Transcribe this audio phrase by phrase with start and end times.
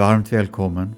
[0.00, 0.94] Varmt välkommen!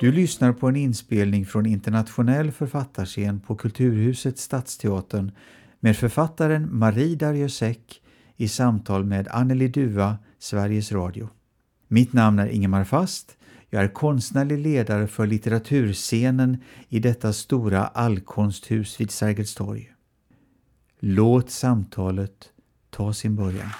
[0.00, 5.32] Du lyssnar på en inspelning från internationell författarscen på Kulturhuset Stadsteatern
[5.80, 8.02] med författaren Marie Darjösek
[8.36, 11.28] i samtal med Anneli Duva, Sveriges Radio.
[11.88, 13.36] Mitt namn är Ingemar Fast.
[13.70, 19.92] Jag är konstnärlig ledare för litteraturscenen i detta stora allkonsthus vid Sergels torg.
[21.00, 22.48] Låt samtalet
[22.90, 23.70] ta sin början.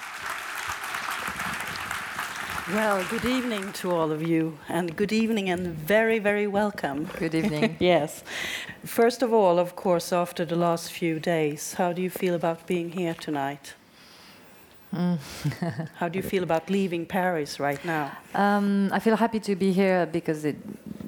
[2.72, 7.04] Well, good evening to all of you, and good evening and very, very welcome.
[7.16, 7.76] Good evening.
[7.80, 8.24] yes.
[8.84, 12.66] First of all, of course, after the last few days, how do you feel about
[12.66, 13.74] being here tonight?
[14.92, 15.18] Mm.
[15.94, 18.10] how do you feel about leaving Paris right now?
[18.34, 20.56] Um, I feel happy to be here because it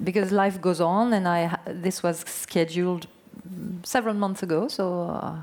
[0.05, 3.07] because life goes on, and I this was scheduled
[3.83, 5.35] several months ago, so uh,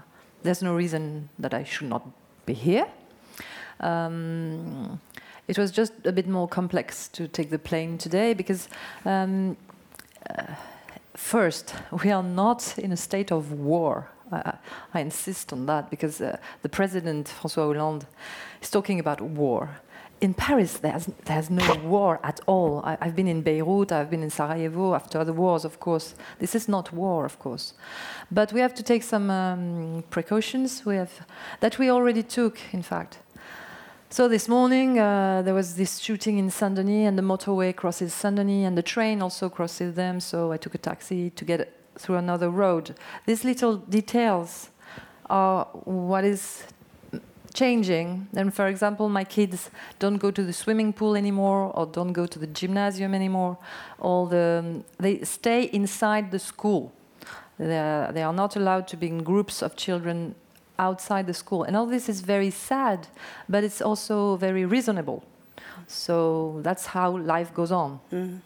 [0.42, 2.08] there's no reason that I should not
[2.46, 2.86] be here.
[3.80, 4.98] Um,
[5.48, 8.68] it was just a bit more complex to take the plane today because,
[9.04, 9.56] um,
[10.28, 10.54] uh,
[11.14, 14.08] first, we are not in a state of war.
[14.32, 14.52] Uh,
[14.92, 18.06] I insist on that because uh, the president, François Hollande,
[18.60, 19.80] is talking about war.
[20.20, 22.80] In Paris, there's, there's no war at all.
[22.82, 26.14] I, have been in Beirut, I've been in Sarajevo after the wars, of course.
[26.40, 27.74] This is not war, of course.
[28.32, 31.24] But we have to take some um, precautions we have,
[31.60, 33.18] that we already took, in fact.
[34.08, 38.14] So this morning uh, there was this shooting in Saint Denis, and the motorway crosses
[38.14, 40.20] Saint Denis, and the train also crosses them.
[40.20, 42.94] So I took a taxi to get through another road.
[43.26, 44.70] These little details
[45.28, 46.62] are what is
[47.52, 48.28] changing.
[48.32, 52.26] And for example, my kids don't go to the swimming pool anymore, or don't go
[52.26, 53.58] to the gymnasium anymore.
[53.98, 56.92] All the they stay inside the school.
[57.58, 60.36] They are, they are not allowed to be in groups of children
[60.78, 61.62] outside the school.
[61.64, 63.08] And all this is very sad,
[63.48, 65.24] but it's also very reasonable.
[65.86, 68.00] So that's how life goes on.
[68.12, 68.40] Mm.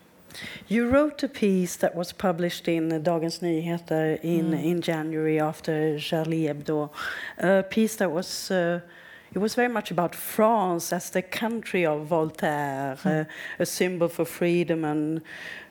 [0.69, 4.65] You wrote a piece that was published in Dagens Nyheter in, mm.
[4.65, 6.91] in January after Charlie Hebdo,
[7.39, 8.51] a piece that was.
[8.51, 8.81] Uh,
[9.33, 13.21] it was very much about France as the country of Voltaire, mm.
[13.21, 13.25] uh,
[13.61, 15.23] a symbol for freedom and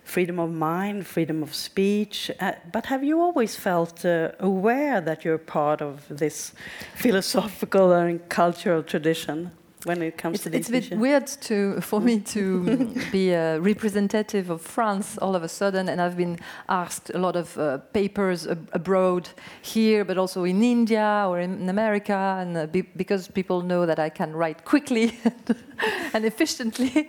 [0.10, 2.32] freedom of mind, freedom of speech.
[2.40, 6.54] Uh, but have you always felt uh, aware that you're part of this
[6.96, 9.52] philosophical and cultural tradition?
[9.86, 11.00] When it comes it's, to it's a bit issues?
[11.00, 16.02] weird to for me to be a representative of France all of a sudden, and
[16.02, 16.38] I've been
[16.68, 19.30] asked a lot of uh, papers ab abroad
[19.62, 24.00] here, but also in India or in America, and uh, be because people know that
[24.00, 25.14] I can write quickly
[26.14, 27.08] and efficiently.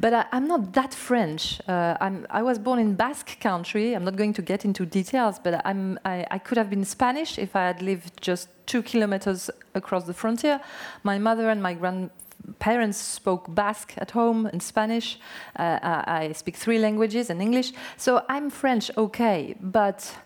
[0.00, 1.60] But I, am not that French.
[1.68, 1.94] Uh,
[2.30, 3.94] i was born in Basque country.
[3.94, 7.54] I'm not going to get into details, but I, I could have been Spanish if
[7.54, 10.60] I had lived just two kilometers across the frontier.
[11.02, 15.18] My mother and my grandparents spoke Basque at home and Spanish.
[15.56, 17.72] Uh, I speak three languages and English.
[17.98, 20.16] So I'm French, okay, but.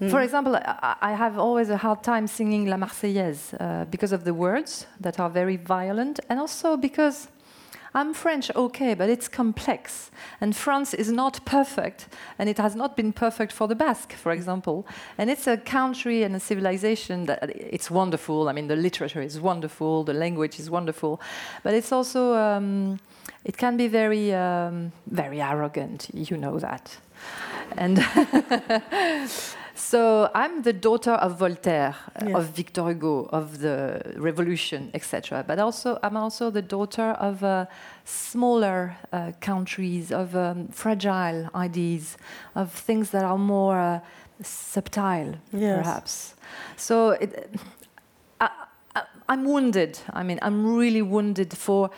[0.00, 0.10] Mm.
[0.10, 4.24] For example, I, I, have always a hard time singing La Marseillaise uh, because of
[4.24, 7.28] the words that are very violent, and also because
[7.94, 10.10] I'm French, okay, but it's complex.
[10.40, 12.08] And France is not perfect,
[12.38, 14.86] and it has not been perfect for the Basque, for example.
[15.18, 18.48] And it's a country and a civilization that it's wonderful.
[18.48, 21.20] I mean, the literature is wonderful, the language is wonderful,
[21.62, 22.98] but it's also, um,
[23.44, 26.96] it can be very, um, very arrogant, you know that.
[27.76, 27.98] And
[29.92, 31.94] So I'm the daughter of Voltaire,
[32.26, 32.38] yeah.
[32.38, 35.44] of Victor Hugo, of the Revolution, etc.
[35.46, 37.66] But also I'm also the daughter of uh,
[38.06, 42.16] smaller uh, countries, of um, fragile ideas,
[42.54, 44.00] of things that are more uh,
[44.42, 45.76] subtle, yes.
[45.76, 46.34] perhaps.
[46.76, 47.50] So it,
[48.40, 48.48] I,
[49.28, 49.98] I'm wounded.
[50.14, 51.90] I mean, I'm really wounded for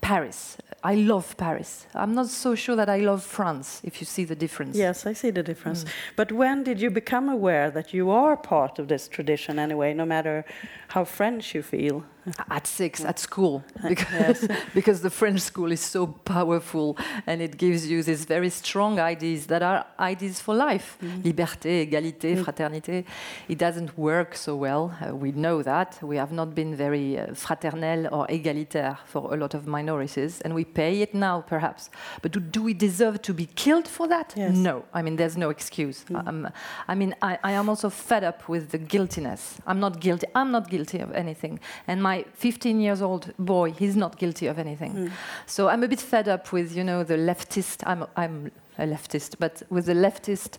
[0.00, 0.56] Paris.
[0.82, 1.86] I love Paris.
[1.94, 4.76] I'm not so sure that I love France, if you see the difference.
[4.76, 5.84] Yes, I see the difference.
[5.84, 5.88] Mm.
[6.16, 10.06] But when did you become aware that you are part of this tradition anyway, no
[10.06, 10.44] matter
[10.88, 12.04] how French you feel?
[12.50, 16.96] At six, at school, because, because the French school is so powerful
[17.26, 21.22] and it gives you these very strong ideas that are ideas for life mm.
[21.22, 22.44] liberté, égalité, mm.
[22.44, 23.04] fraternité.
[23.48, 24.96] It doesn't work so well.
[25.00, 25.98] Uh, we know that.
[26.02, 30.54] We have not been very uh, fraternel or égalitaire for a lot of minorities, and
[30.54, 31.90] we pay it now, perhaps.
[32.22, 34.34] But do, do we deserve to be killed for that?
[34.36, 34.54] Yes.
[34.54, 34.84] No.
[34.92, 36.04] I mean, there's no excuse.
[36.04, 36.28] Mm.
[36.28, 36.48] Um,
[36.88, 39.58] I mean, I, I am also fed up with the guiltiness.
[39.66, 40.26] I'm not guilty.
[40.34, 41.60] I'm not guilty of anything.
[41.86, 44.94] And my 15 years old boy, he's not guilty of anything.
[44.94, 45.10] Mm.
[45.46, 49.36] So I'm a bit fed up with, you know, the leftist, I'm, I'm a leftist,
[49.38, 50.58] but with the leftist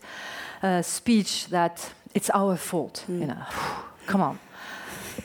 [0.64, 3.20] uh, speech that it's our fault, mm.
[3.22, 3.44] you know,
[4.08, 4.40] come on.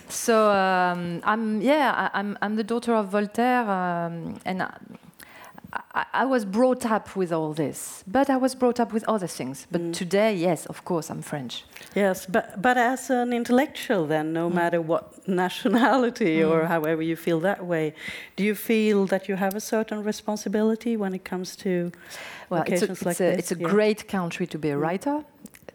[0.08, 4.76] So um, I'm, yeah, I'm, I'm the daughter of Voltaire, um, and I,
[6.14, 9.66] I was brought up with all this, but I was brought up with other things.
[9.70, 9.92] But mm.
[9.92, 11.64] today, yes, of course, I'm French.
[11.94, 14.54] Yes, but but as an intellectual, then, no mm.
[14.54, 16.50] matter what nationality mm.
[16.50, 17.94] or however you feel that way,
[18.36, 21.92] do you feel that you have a certain responsibility when it comes to
[22.50, 23.38] Well, it's a, occasions it's like a, this?
[23.38, 23.68] it's a Yeah.
[23.68, 25.24] great country to be a writer.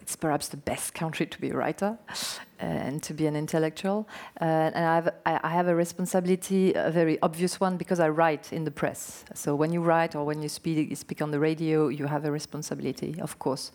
[0.01, 4.07] It's perhaps the best country to be a writer uh, and to be an intellectual.
[4.39, 8.51] Uh, and I have, I, have a responsibility, a very obvious one, because I write
[8.53, 9.25] in the press.
[9.33, 12.25] So when you write or when you speak, you speak on the radio, you have
[12.25, 13.71] a responsibility, of course.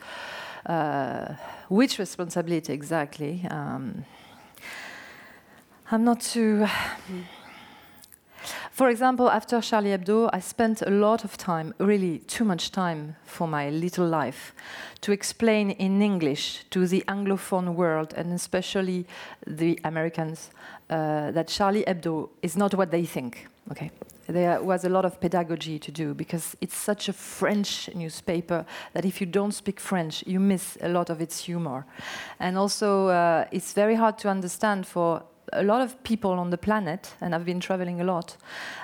[0.65, 1.35] Uh,
[1.69, 3.47] which responsibility exactly?
[3.51, 4.05] Um,
[5.91, 6.67] I'm not too.
[8.71, 13.17] For example, after Charlie Hebdo, I spent a lot of time, really too much time
[13.25, 14.55] for my little life,
[15.01, 19.07] to explain in English to the Anglophone world and especially
[19.47, 20.51] the Americans
[20.91, 23.49] uh, that Charlie Hebdo is not what they think.
[23.73, 23.91] Okay,
[24.29, 29.05] there was a lot of pedagogy to do because it's such a French newspaper that
[29.05, 31.85] if you don't speak French, you miss a lot of its humor,
[32.39, 35.23] and also uh, it's very hard to understand for
[35.53, 38.37] a lot of people on the planet, and I've been traveling a lot,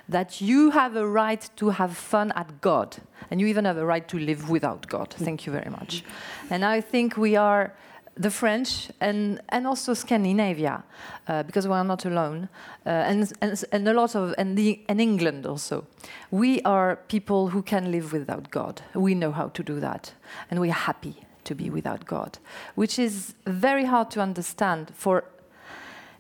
[0.08, 2.96] that you have a right to have fun at God,
[3.30, 5.12] and you even have a right to live without God.
[5.12, 6.04] Thank you very much.
[6.50, 7.72] And I think we are
[8.14, 10.84] the French and, and also Scandinavia,
[11.28, 12.48] uh, because we are not alone,
[12.84, 15.86] uh, and, and, and a lot of, and, the, and England also.
[16.30, 18.82] We are people who can live without God.
[18.94, 20.12] We know how to do that,
[20.50, 21.14] and we are happy
[21.44, 22.38] to be without God,
[22.74, 25.24] which is very hard to understand for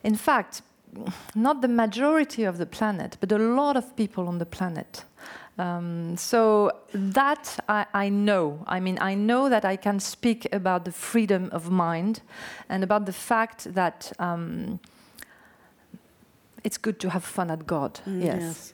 [0.02, 0.62] in fact,
[1.34, 5.04] not the majority of the planet, but a lot of people on the planet.
[5.58, 8.64] Um, so that I, I know.
[8.66, 12.22] I mean, I know that I can speak about the freedom of mind
[12.68, 14.80] and about the fact that um,
[16.64, 18.00] it's good to have fun at God.
[18.06, 18.72] Mm, yes.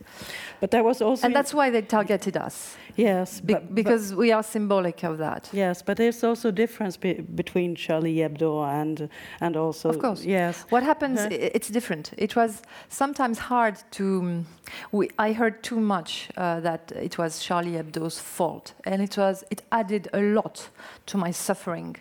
[0.60, 4.14] But there was also And that's why they targeted us, yes, be- but, but- because
[4.14, 5.48] we are symbolic of that.
[5.52, 9.08] yes, but there's also difference be, between Charlie Hebdo and
[9.40, 10.24] and also Of course.
[10.24, 10.64] yes.
[10.70, 11.20] What happens?
[11.20, 11.28] Huh?
[11.30, 12.12] It's different.
[12.18, 14.44] It was sometimes hard to.
[14.92, 19.44] We, I heard too much uh, that it was Charlie Hebdo's fault, and it was.
[19.50, 20.68] It added a lot
[21.06, 21.96] to my suffering,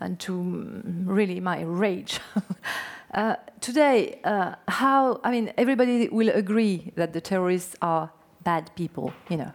[0.00, 2.20] and to mm, really my rage.
[3.14, 5.20] uh, today, uh, how?
[5.24, 8.10] I mean, everybody will agree that the terrorists are
[8.44, 9.12] bad people.
[9.28, 9.52] You know.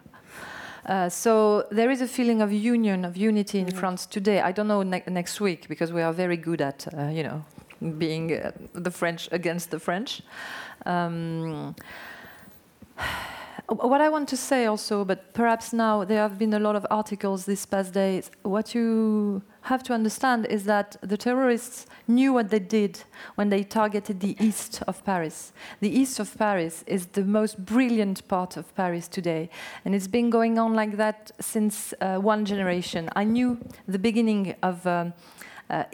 [0.86, 4.40] Uh, so there is a feeling of union, of unity in France today.
[4.40, 7.44] I don't know ne- next week because we are very good at, uh, you know,
[7.98, 10.22] being uh, the French against the French.
[10.86, 11.74] Um,
[13.68, 16.86] what I want to say also, but perhaps now there have been a lot of
[16.90, 18.30] articles these past days.
[18.42, 23.04] What you have to understand is that the terrorists knew what they did
[23.34, 25.52] when they targeted the east of Paris.
[25.80, 29.50] The east of Paris is the most brilliant part of Paris today,
[29.84, 33.10] and it's been going on like that since uh, one generation.
[33.14, 34.86] I knew the beginning of.
[34.86, 35.12] Um,
[35.68, 35.84] uh,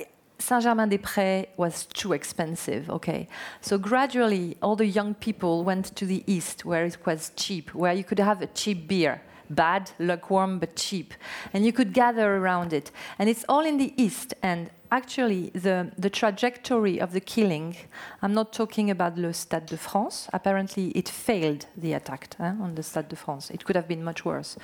[0.45, 3.29] Saint-Germain-des-Prés was too expensive, okay?
[3.63, 7.95] So gradually, all the young people went to the east, where it was cheap, where
[7.95, 9.23] you could have a cheap beer.
[9.51, 11.15] Bad, lukewarm, but cheap.
[11.53, 12.91] And you could gather around it.
[13.19, 14.35] And it's all in the east.
[14.43, 17.77] And actually, the, the trajectory of the killing,
[18.23, 20.29] I'm not talking about le Stade de France.
[20.33, 23.51] Apparently, it failed the attack eh, on the Stade de France.
[23.51, 24.57] It could have been much worse.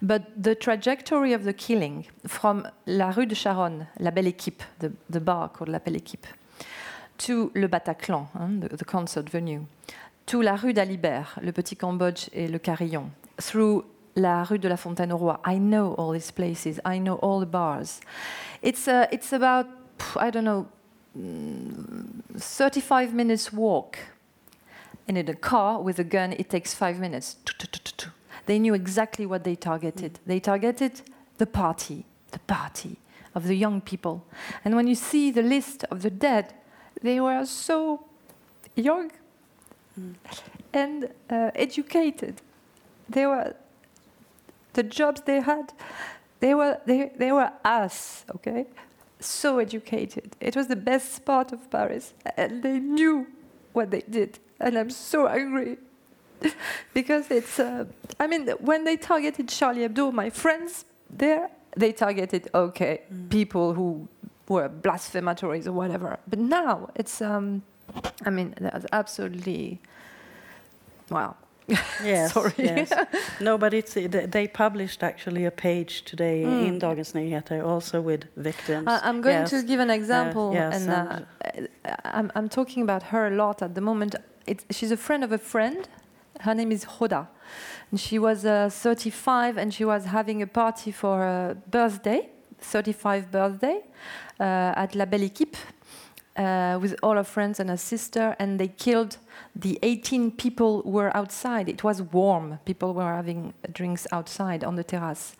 [0.00, 4.92] But the trajectory of the killing from la rue de Charonne, la Belle Équipe, the,
[5.10, 6.26] the bar called la Belle Équipe,
[7.18, 9.66] to le Bataclan, hein, the, the concert venue,
[10.26, 14.76] to la rue d'Alibert, le Petit Cambodge et le Carillon, through la rue de la
[14.76, 15.40] Fontaine au Roi.
[15.44, 16.80] I know all these places.
[16.84, 18.00] I know all the bars.
[18.60, 19.66] It's, uh, it's about,
[20.16, 20.66] I don't know,
[21.18, 23.98] mm, 35 minutes walk.
[25.08, 27.36] And in a car with a gun, it takes five minutes.
[28.46, 30.18] They knew exactly what they targeted.
[30.26, 31.02] They targeted
[31.38, 32.98] the party, the party
[33.34, 34.24] of the young people.
[34.64, 36.54] And when you see the list of the dead,
[37.02, 38.04] they were so
[38.76, 39.10] young
[40.72, 42.40] and uh, educated.
[43.08, 43.54] They were
[44.72, 45.72] the jobs they had.
[46.40, 48.66] They were they, they were us, okay?
[49.20, 50.34] So educated.
[50.40, 53.26] It was the best part of Paris, and they knew
[53.72, 54.38] what they did.
[54.58, 55.78] And I'm so angry
[56.94, 57.58] because it's.
[57.58, 57.84] Uh,
[58.18, 64.08] I mean, when they targeted Charlie Hebdo, my friends there, they targeted okay people who
[64.48, 66.18] were blasphematories or whatever.
[66.28, 67.22] But now it's.
[67.22, 67.62] Um,
[68.24, 69.80] I mean, that's absolutely.
[71.10, 71.36] Wow.
[72.04, 72.52] Yes, Sorry.
[72.58, 72.92] yes.
[73.40, 73.94] No, but it's
[74.32, 76.66] they published actually a page today Mm.
[76.66, 78.86] in Dagens Nyheter also with victims.
[78.88, 79.50] I'm going Yes.
[79.50, 81.20] to give an example, yes, and uh,
[82.04, 84.14] I'm, I'm talking about her a lot at the moment.
[84.46, 85.88] It, she's a friend of a friend.
[86.40, 87.26] her name is Hoda.
[87.90, 92.28] And she was uh, 35 and she was having a party for her birthday,
[92.60, 93.80] 35th birthday,
[94.40, 95.56] uh, at La Belle Équipe
[96.36, 99.18] uh, with all her friends and her sister, and they killed
[99.54, 101.68] the 18 people were outside.
[101.68, 102.58] It was warm.
[102.64, 105.36] People were having drinks outside on the terrace,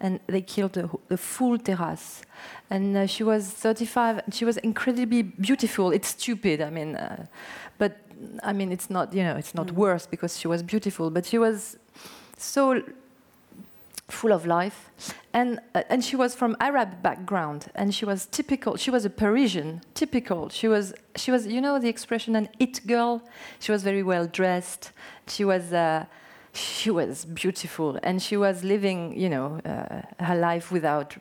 [0.00, 2.22] and they killed the, the full terrace.
[2.68, 4.20] And uh, she was 35.
[4.32, 5.92] She was incredibly beautiful.
[5.92, 6.60] It's stupid.
[6.60, 7.26] I mean, uh,
[7.78, 7.96] but
[8.42, 9.14] I mean, it's not.
[9.14, 9.72] You know, it's not Mm.
[9.76, 11.78] worse because she was beautiful, but she was
[12.36, 12.82] so
[14.08, 14.90] full of life.
[15.32, 19.10] And uh, and she was from arab background and she was typical she was a
[19.10, 20.48] parisian typical.
[20.48, 23.22] She was she was you know the expression an it girl?
[23.60, 24.92] She was very well dressed.
[25.26, 26.04] She was uh,
[26.52, 31.16] she was beautiful and she was living you know uh, her life without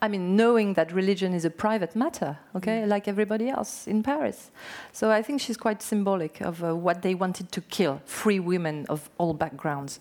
[0.00, 4.50] I mean, knowing that religion is a private matter, okay, like everybody else in Paris.
[4.92, 8.86] So I think she's quite symbolic of uh, what they wanted to kill free women
[8.88, 10.00] of all backgrounds.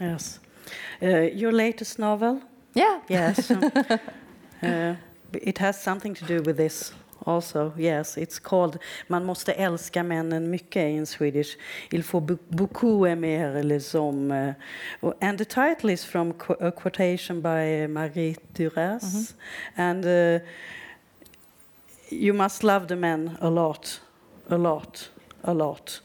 [0.00, 0.40] Yes.
[1.02, 2.40] Uh, your latest novel?
[2.74, 3.00] Yeah.
[3.08, 3.50] Yes.
[4.62, 4.94] uh,
[5.32, 6.92] it has something to do with this
[7.26, 7.72] also.
[7.76, 11.56] Yes, it's called Man måste älska männen mycket in Swedish.
[11.90, 14.56] Il faut beaucoup aimer les hommes.
[15.02, 19.34] Uh, and the title is from qu- a quotation by Marie Duras.
[19.76, 20.40] And uh,
[22.10, 24.00] you must love the men a lot,
[24.48, 25.10] a lot,
[25.44, 26.00] a lot.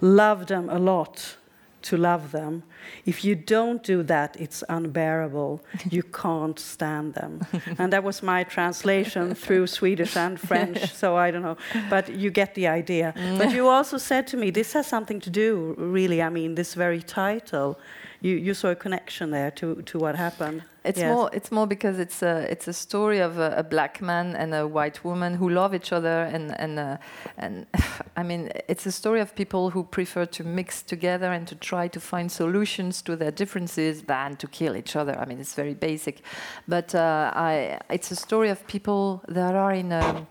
[0.00, 1.36] Love them a lot
[1.82, 2.62] to love them.
[3.04, 5.60] If you don't do that, it's unbearable.
[5.90, 7.46] You can't stand them.
[7.78, 11.56] and that was my translation through Swedish and French, so I don't know.
[11.90, 13.12] But you get the idea.
[13.38, 13.54] But mm.
[13.54, 17.02] you also said to me, this has something to do, really, I mean, this very
[17.02, 17.78] title.
[18.22, 20.62] You, you saw a connection there to, to what happened.
[20.84, 21.14] It's Yes.
[21.14, 21.30] more.
[21.32, 24.66] It's more because it's a it's a story of a, a black man and a
[24.66, 26.96] white woman who love each other, and and uh,
[27.36, 27.66] and
[28.16, 31.88] I mean, it's a story of people who prefer to mix together and to try
[31.88, 35.16] to find solutions to their differences than to kill each other.
[35.18, 36.22] I mean, it's very basic,
[36.66, 40.26] but uh, I it's a story of people that are in a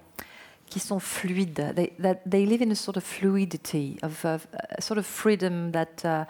[0.70, 1.74] qui sont fluides.
[1.76, 5.72] They, that they live in a sort of fluidity of, of a sort of freedom
[5.72, 6.26] that uh,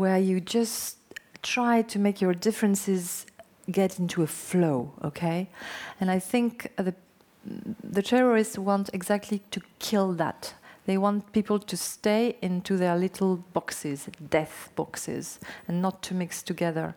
[0.00, 0.96] where you just
[1.42, 3.26] try to make your differences
[3.70, 4.92] get into a flow.
[5.04, 5.48] Okay,
[6.00, 6.94] and I think the
[7.84, 10.54] the terrorists want exactly to kill that.
[10.86, 15.38] They want people to stay into their little boxes, death boxes,
[15.68, 16.94] and not to mix together.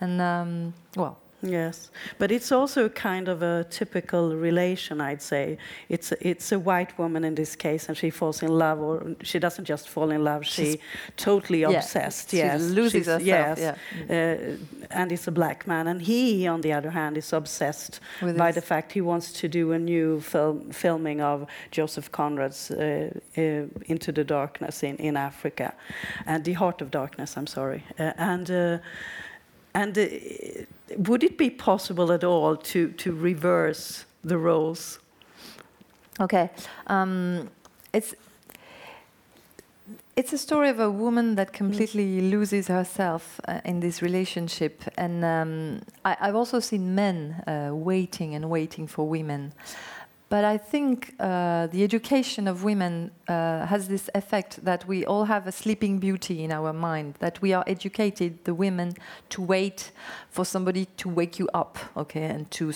[0.00, 5.58] And um, well, Yes, but it's also kind of a typical relation, I'd say.
[5.88, 9.14] It's a, it's a white woman in this case, and she falls in love, or
[9.22, 10.78] she doesn't just fall in love; she She's-
[11.16, 12.30] totally yeah, obsessed.
[12.30, 13.74] she yes, loses She's- herself, Yes, yeah.
[14.10, 14.56] uh,
[14.90, 18.46] and it's a black man, and he, on the other hand, is obsessed With by
[18.46, 23.10] his- the fact he wants to do a new film filming of Joseph Conrad's uh,
[23.38, 23.42] uh,
[23.86, 25.72] Into the Darkness in in Africa,
[26.26, 27.36] and the Heart of Darkness.
[27.36, 28.50] I'm sorry, uh, and.
[29.76, 30.06] And uh,
[30.96, 35.00] would it be possible at all to, to reverse the roles?
[36.18, 36.48] Okay.
[36.86, 37.50] Um,
[37.92, 38.14] it's
[40.16, 45.22] it's a story of a woman that completely loses herself uh, in this relationship, and
[45.22, 49.52] um, I, I've also seen men uh, waiting and waiting for women.
[50.28, 55.24] But I think uh, the education of women uh, has this effect that we all
[55.24, 58.94] have a sleeping beauty in our mind, that we are educated, the women,
[59.30, 59.92] to wait
[60.28, 62.24] for somebody to wake you up, okay?
[62.24, 62.72] And to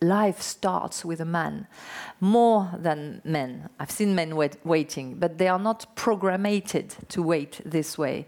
[0.00, 1.66] life starts with a man,
[2.20, 3.68] more than men.
[3.80, 6.68] I've seen men wait, waiting, but they are not programmed
[7.08, 8.26] to wait this way.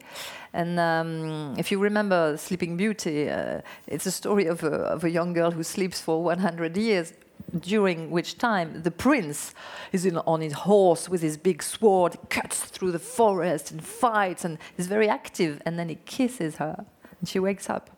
[0.52, 5.10] And um, if you remember Sleeping Beauty, uh, it's a story of a, of a
[5.10, 7.12] young girl who sleeps for 100 years,
[7.58, 9.54] during which time the prince
[9.92, 14.44] is in, on his horse with his big sword, cuts through the forest and fights
[14.44, 16.84] and is very active, and then he kisses her.
[17.20, 17.90] And she wakes up.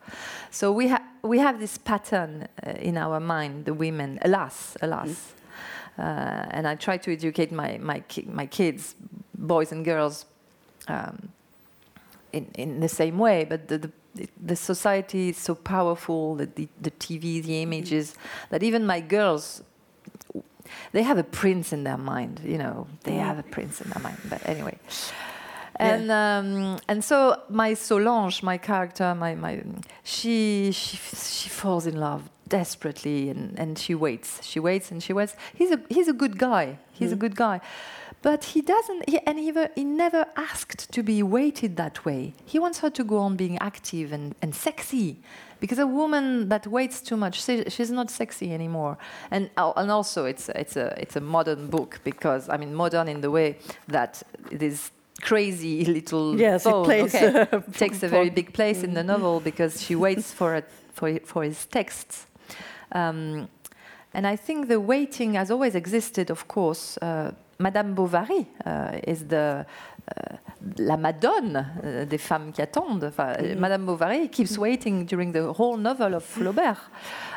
[0.50, 5.34] So we, ha- we have this pattern uh, in our mind, the women, alas, alas.
[5.98, 6.02] Uh,
[6.50, 8.96] and I try to educate my, my, ki- my kids,
[9.34, 10.26] boys and girls,
[10.88, 11.28] um,
[12.32, 13.92] in, in the same way, but the, the,
[14.40, 18.14] the society is so powerful, the, the, the TV, the images,
[18.50, 19.62] that even my girls,
[20.92, 24.02] they have a prince in their mind, you know, they have a prince in their
[24.02, 24.18] mind.
[24.28, 24.78] But anyway.
[25.76, 29.62] And um, and so my Solange, my character, my, my
[30.04, 34.44] she she she falls in love desperately and, and she waits.
[34.44, 35.34] She waits and she waits.
[35.54, 36.78] He's a he's a good guy.
[36.92, 37.60] He's a good guy.
[38.22, 42.34] But he doesn't, he, and he, he never asked to be waited that way.
[42.44, 45.18] He wants her to go on being active and, and sexy.
[45.58, 48.96] Because a woman that waits too much, she, she's not sexy anymore.
[49.30, 53.08] And, al- and also, it's, it's, a, it's a modern book because, I mean, modern
[53.08, 57.46] in the way that it is crazy little Yes, it plays, okay.
[57.52, 61.18] uh, takes a very big place in the novel because she waits for it, for
[61.24, 62.26] for his texts.
[62.92, 63.48] Um,
[64.14, 66.98] and I think the waiting has always existed, of course.
[66.98, 69.64] Uh, Madame Bovary uh, is the
[70.08, 70.36] uh,
[70.78, 73.04] la madone uh, des femmes qui attendent.
[73.04, 73.60] Enfin, Mm-hmm.
[73.60, 76.76] Madame Bovary keeps waiting during the whole novel of Flaubert.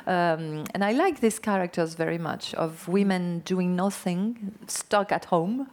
[0.07, 5.67] Um, and I like these characters very much of women doing nothing, stuck at home,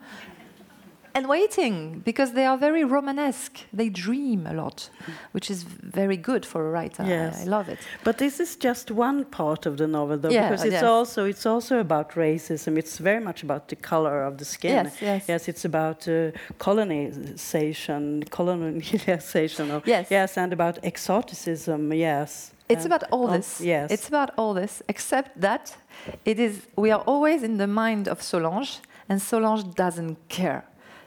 [1.14, 3.58] and waiting because they are very Romanesque.
[3.72, 4.90] They dream a lot,
[5.32, 5.62] which is
[5.98, 7.02] very good for a writer.
[7.02, 7.42] I- Yes.
[7.42, 7.78] I, love it.
[8.04, 10.82] But this is just one part of the novel, though, Yeah, because it's yes.
[10.84, 12.76] also it's also about racism.
[12.78, 14.72] It's very much about the color of the skin.
[14.84, 15.24] Yes, yes.
[15.28, 19.70] yes it's about uh, colonization, colonization.
[19.70, 20.06] Of, Yes.
[20.10, 21.92] yes, and about exoticism.
[21.92, 23.60] Yes, It's about all all- this.
[23.60, 23.90] yes.
[23.90, 25.76] It's about all this, except that
[26.24, 30.62] it is we are always in the mind of Solange, and Solange doesn't care.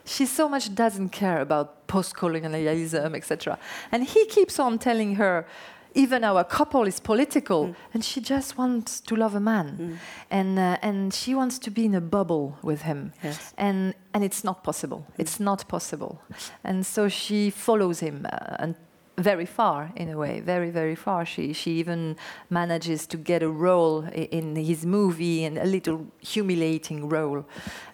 [0.06, 3.58] She so much doesn't care about post-colonialism, etc.
[3.92, 5.46] And he keeps on telling her,
[5.94, 9.98] even our couple is political, and she just wants to love a man,
[10.30, 13.54] and uh, and she wants to be in a bubble with him, Yes.
[13.56, 15.06] and and it's not possible.
[15.18, 16.20] It's not possible,
[16.64, 18.74] and so she follows him uh, and
[19.18, 21.24] very far in a way, very very far.
[21.24, 22.16] She she even
[22.50, 27.46] manages to get a role in his movie and a little humiliating role,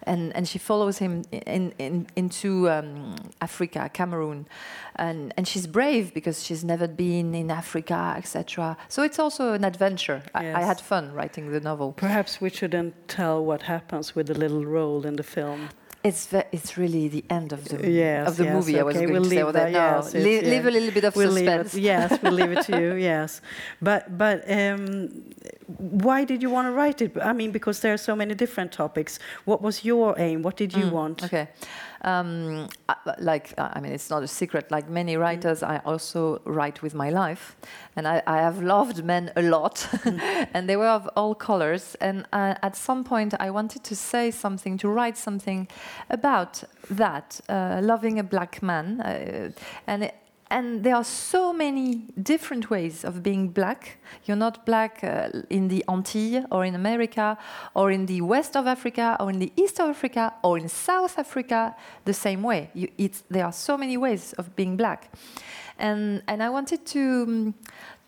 [0.02, 4.46] and and she follows him in, in into um, Africa, Cameroon,
[4.96, 8.76] and and she's brave because she's never been in Africa, etc.
[8.88, 10.22] So it's also an adventure.
[10.34, 11.92] I, I had fun writing the novel.
[11.92, 15.68] Perhaps we shouldn't tell what happens with the little role in the film.
[16.04, 18.80] It's ve- it's really the end of the Yes, of the yes, movie.
[18.80, 19.52] I was going we'll to say that.
[19.52, 21.74] that, No, yes, it's- leave, leave a little bit of We'll suspense.
[21.76, 22.94] Yes, we'll leave it to you.
[22.94, 23.40] Yes,
[23.80, 24.82] but but um,
[25.66, 27.16] why did you want to write it?
[27.20, 29.18] I mean, because there are so many different topics.
[29.44, 30.42] What was your aim?
[30.42, 31.18] What did you want?
[31.18, 31.48] Mm, Okay.
[32.04, 32.68] Um,
[33.18, 34.70] like, I mean, it's not a secret.
[34.72, 37.54] Like many writers, I also write with my life.
[37.94, 39.88] And I, I have loved men a lot.
[40.54, 41.96] and they were of all colors.
[42.00, 45.68] And uh, at some point, I wanted to say something, to write something
[46.10, 49.00] about that, uh, loving a black man.
[49.00, 49.50] Uh,
[49.86, 50.14] and it,
[50.52, 53.96] and there are so many different ways of being black.
[54.26, 57.38] You're not black uh, in the Antilles or in America
[57.72, 61.18] or in the west of Africa or in the east of Africa or in South
[61.18, 62.70] Africa the same way.
[62.74, 62.88] You,
[63.30, 65.10] there are so many ways of being black.
[65.78, 67.54] And, and I wanted to, um,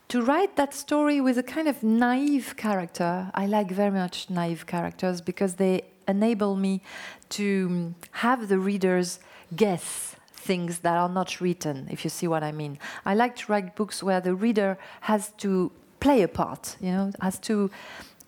[0.09, 3.31] to write that story with a kind of naive character.
[3.35, 6.83] I like very much naive characters because they enable me
[7.31, 9.19] to um, have the readers
[9.57, 12.79] guess things that are not written, if you see what I mean.
[13.05, 17.13] I like to write books where the reader has to play a part, you know,
[17.21, 17.71] has to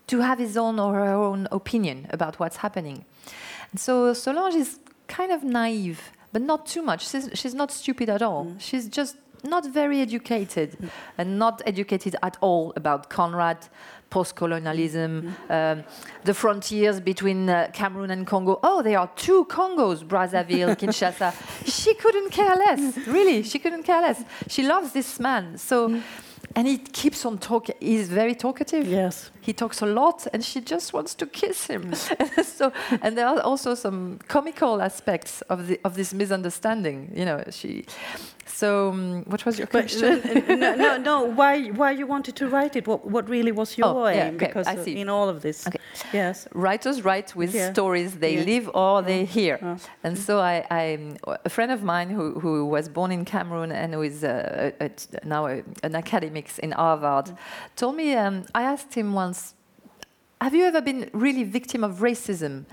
[0.07, 3.05] to have his own or her own opinion about what's happening.
[3.71, 6.01] And so Solange is kind of naive,
[6.33, 7.09] but not too much.
[7.09, 8.45] She's, she's not stupid at all.
[8.47, 8.61] Mm.
[8.61, 10.77] She's just not very educated
[11.19, 13.69] and not educated at all about Conrad,
[14.11, 15.85] post-colonialism, um,
[16.25, 18.61] the frontiers between uh, Cameroon and Congo.
[18.63, 21.35] Oh, there are two Congos, Brazzaville, Kinshasa.
[21.65, 23.43] She couldn't care less, really.
[23.43, 24.25] She couldn't care less.
[24.49, 25.59] She loves this man.
[25.59, 26.01] So,
[26.55, 27.75] and he keeps on talking.
[27.81, 28.87] He's very talkative.
[28.87, 29.31] Yes.
[29.41, 31.95] He talks a lot, and she just wants to kiss him.
[32.43, 37.13] so, and there are also some comical aspects of the of this misunderstanding.
[37.15, 37.85] You know, she.
[38.57, 40.23] So, um, what was your question?
[40.25, 41.16] uh, no, no, no.
[41.25, 42.87] Why, why you wanted to write it?
[42.88, 44.37] What, what really was your Oh, yeah, aim?
[44.37, 44.97] okay, because I uh, see.
[44.99, 45.79] in all of this, Okay.
[46.14, 47.71] yes, Writers write with Yeah.
[47.75, 48.45] stories they Yeah.
[48.53, 49.59] live or they hear.
[49.62, 49.77] Oh.
[50.05, 50.85] And so I, I,
[51.45, 54.87] a friend of mine who, who was born in Cameroon and who is uh, a,
[54.87, 57.37] a- now a, an academic in Harvard,
[57.77, 59.53] told me, um, I asked him once,
[60.40, 62.64] have you ever been really victim of racism?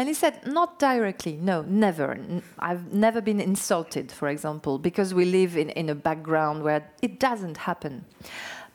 [0.00, 2.18] And he said, not directly, no, never.
[2.58, 7.20] I've never been insulted, for example, because we live in, in a background where it
[7.20, 8.06] doesn't happen.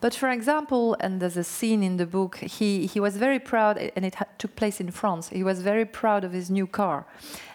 [0.02, 3.80] But for example, and there's a scene in the book, he, he was very proud,
[3.96, 5.30] and it took place in France.
[5.30, 7.08] He was very proud of his new car,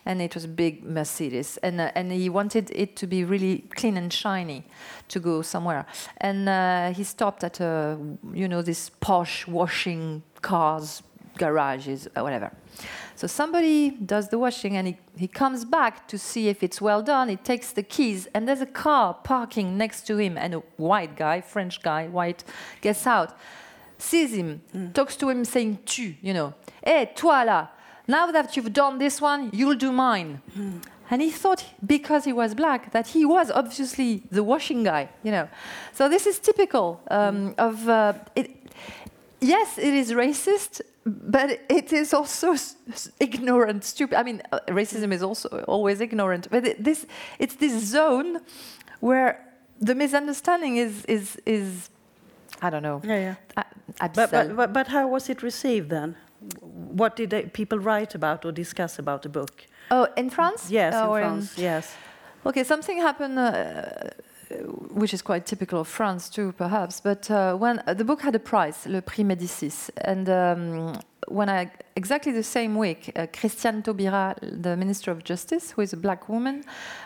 [0.04, 3.68] and it was a big Mercedes, and, uh, and he wanted it to be really
[3.76, 4.64] clean and shiny
[5.06, 5.86] to go somewhere.
[6.16, 7.96] And uh, he stopped at a,
[8.32, 11.04] you know, this posh washing cars
[11.40, 12.50] garages or whatever.
[13.16, 17.02] So somebody does the washing and he, he comes back to see if it's well
[17.02, 17.28] done.
[17.28, 21.16] He takes the keys and there's a car parking next to him and a white
[21.16, 22.44] guy, French guy, white,
[22.80, 23.36] gets out,
[23.98, 24.92] sees him, mm.
[24.94, 27.68] talks to him saying tu, you know, hey, toi là,
[28.06, 30.40] now that you've done this one, you'll do mine.
[30.56, 30.82] Mm.
[31.10, 35.32] And he thought, because he was black, that he was obviously the washing guy, you
[35.32, 35.48] know.
[35.92, 37.54] So this is typical um, mm.
[37.58, 38.50] of uh, it.
[39.40, 42.54] Yes, it is racist, but it is also
[43.18, 44.18] ignorant, stupid.
[44.18, 47.06] I mean, uh, racism is also always ignorant, but it, this
[47.38, 48.40] it's this zone
[49.00, 49.44] where
[49.80, 51.90] the misunderstanding is is is
[52.62, 53.00] I don't know.
[53.04, 53.64] Yeah, yeah.
[54.14, 56.16] But, but, but, but how was it received then?
[56.60, 59.66] What did they, people write about or discuss about the book?
[59.90, 60.70] oh, in France?
[60.70, 61.94] Yes, in Or France, yes.
[62.46, 64.10] Okay, something happened, uh,
[64.90, 67.00] which is quite typical of France too, perhaps.
[67.00, 71.48] But uh, when uh, the book had a prize, le Prix Médicis, and um, when
[71.48, 75.96] I exactly the same week, uh, Christiane Taubira, the Minister of Justice, who is a
[75.96, 76.64] black woman,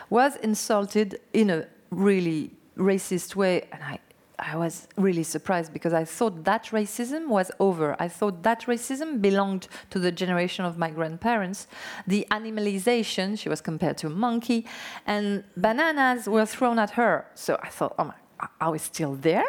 [0.09, 3.99] was insulted in a really racist way, and I.
[4.39, 7.95] I was really surprised because I thought that racism was over.
[7.99, 11.67] I thought that racism belonged to the generation of my grandparents.
[12.07, 14.65] The animalization, she was compared to a monkey,
[15.05, 17.25] and bananas were thrown at her.
[17.35, 18.13] So I thought, oh my,
[18.59, 19.45] are we still there?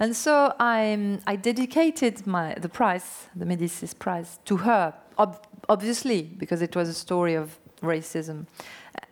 [0.00, 6.22] And so I, I dedicated my, the prize, the Medicis Prize, to her, ob- obviously,
[6.22, 8.46] because it was a story of racism.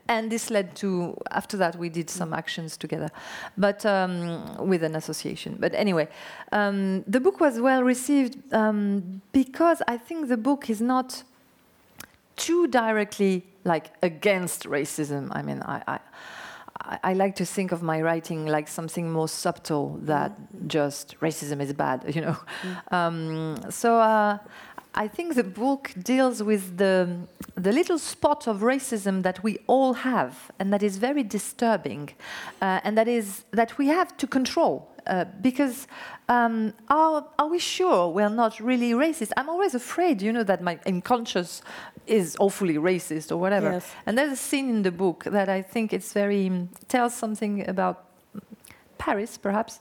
[0.08, 3.10] And this led to, after that, we did some actions together,
[3.58, 5.56] but um, with an association.
[5.58, 6.08] But anyway,
[6.52, 11.24] um, the book was well received um, because I think the book is not
[12.36, 15.28] too directly like against racism.
[15.32, 15.98] I mean, I, I,
[17.02, 20.32] I- like to think of my writing like something more subtle that
[20.68, 22.36] just racism is bad, you know.
[22.92, 24.38] Um, so uh,
[24.96, 27.18] I think the book deals with the
[27.54, 32.10] the little spot of racism that we all have, and that is very disturbing,
[32.62, 34.88] uh, and that is that we have to control.
[35.06, 35.86] Uh, because
[36.28, 39.30] um, are, are we sure we're not really racist?
[39.36, 41.62] I'm always afraid, you know, that my unconscious
[42.08, 43.70] is awfully racist or whatever.
[43.70, 43.92] Yes.
[44.04, 46.50] And there's a scene in the book that I think it's very
[46.88, 48.04] tells something about
[48.98, 49.78] Paris, perhaps.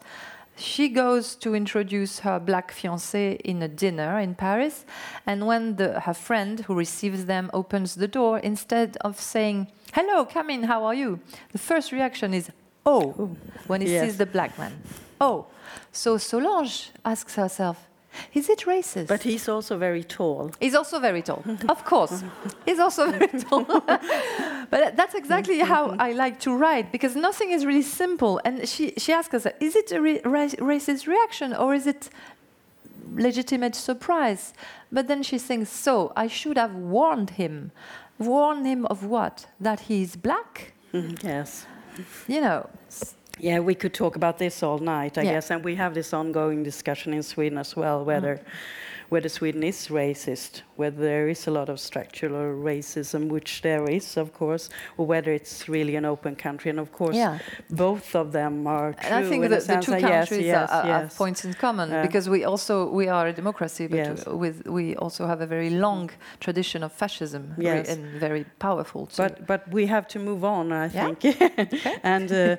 [0.57, 4.85] She goes to introduce her black fiancé in a dinner in Paris,
[5.25, 10.25] and when the, her friend who receives them opens the door, instead of saying "Hello,
[10.25, 11.19] come in, how are you?"
[11.51, 12.49] the first reaction is
[12.85, 13.37] "Oh,", oh
[13.67, 14.05] when he Yes.
[14.05, 14.73] sees the black man.
[15.19, 15.47] Oh,
[15.91, 17.87] so Solange asks herself,
[18.33, 20.51] "Is it racist?" But he's also very tall.
[20.59, 22.23] He's also very tall, of course.
[22.65, 23.63] He's also very tall.
[24.69, 28.41] but that's exactly how I like to write because nothing is really simple.
[28.45, 32.09] And she, she asks us, is it a re- racist reaction or is it
[33.13, 34.53] legitimate surprise?
[34.91, 37.71] But then she thinks, so I should have warned him.
[38.17, 39.47] Warned him of what?
[39.59, 40.73] That he's black?
[40.93, 41.65] Mm, yes.
[42.27, 42.69] You know.
[43.37, 45.33] Yeah, we could talk about this all night, I Yeah.
[45.33, 45.51] guess.
[45.51, 48.49] And we have this ongoing discussion in Sweden as well, whether mm-hmm.
[49.09, 54.17] Whether Sweden is racist, whether there is a lot of structural racism, which there is,
[54.17, 56.69] of course, or whether it's really an open country.
[56.69, 57.39] And of course, Yeah.
[57.69, 59.01] both of them are true.
[59.05, 61.17] And I think in the, two that countries yes, yes, are, are- have yes.
[61.17, 62.01] points in common Yeah.
[62.01, 64.25] because we also we are a democracy, but Yes.
[64.25, 67.89] with we also have a very long tradition of fascism Yes.
[67.89, 69.05] and very powerful.
[69.07, 69.23] Too.
[69.23, 71.13] But but we have to move on, I Yeah.
[71.13, 71.19] think.
[72.03, 72.55] and uh,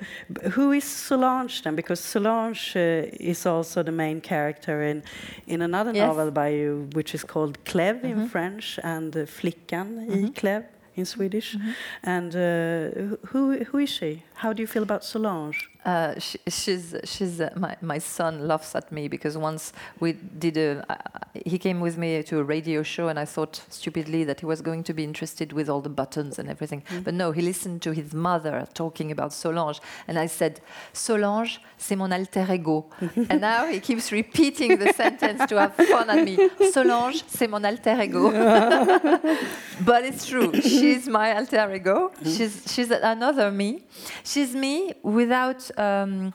[0.55, 1.75] who is Solange then?
[1.77, 5.03] Because Solange uh, is also the main character in
[5.47, 6.07] in another Yes.
[6.07, 6.51] novel by
[6.97, 8.29] which is called Clèves in Mhm.
[8.35, 10.33] French and uh, Flickan i Mhm.
[10.41, 10.69] Clèves
[10.99, 11.51] in Swedish.
[11.57, 11.75] Mhm.
[12.17, 14.13] And uh, who who is she?
[14.43, 15.59] How do you feel about Solange?
[15.87, 20.57] Uh, she, she's she's uh, my my son laughs at me because once we did
[20.57, 20.97] a uh,
[21.45, 24.61] he came with me to a radio show and I thought stupidly that he was
[24.63, 26.83] going to be interested with all the buttons and everything.
[27.05, 30.61] But no he listened to his mother talking about Solange and I said
[30.93, 32.87] Solange c'est mon alter ego.
[33.31, 36.37] And now he keeps repeating the sentence to have fun at me.
[36.73, 38.33] Solange c'est mon alter ego.
[39.85, 40.53] But it's true.
[40.61, 42.11] She's my alter ego.
[42.25, 43.85] She's she's another me.
[44.25, 46.33] She's me without um,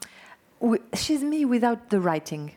[0.94, 2.52] she's me without the writing.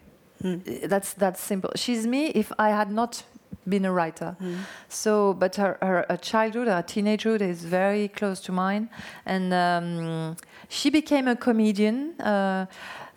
[0.45, 0.57] Uh,
[0.89, 3.23] that's that's simple she's me if i had not
[3.67, 4.57] been a writer Hmm.
[4.89, 8.91] so but her, her, her childhood her teenagehood is very close to mine
[9.25, 10.37] and um,
[10.69, 12.67] she became a comedian uh,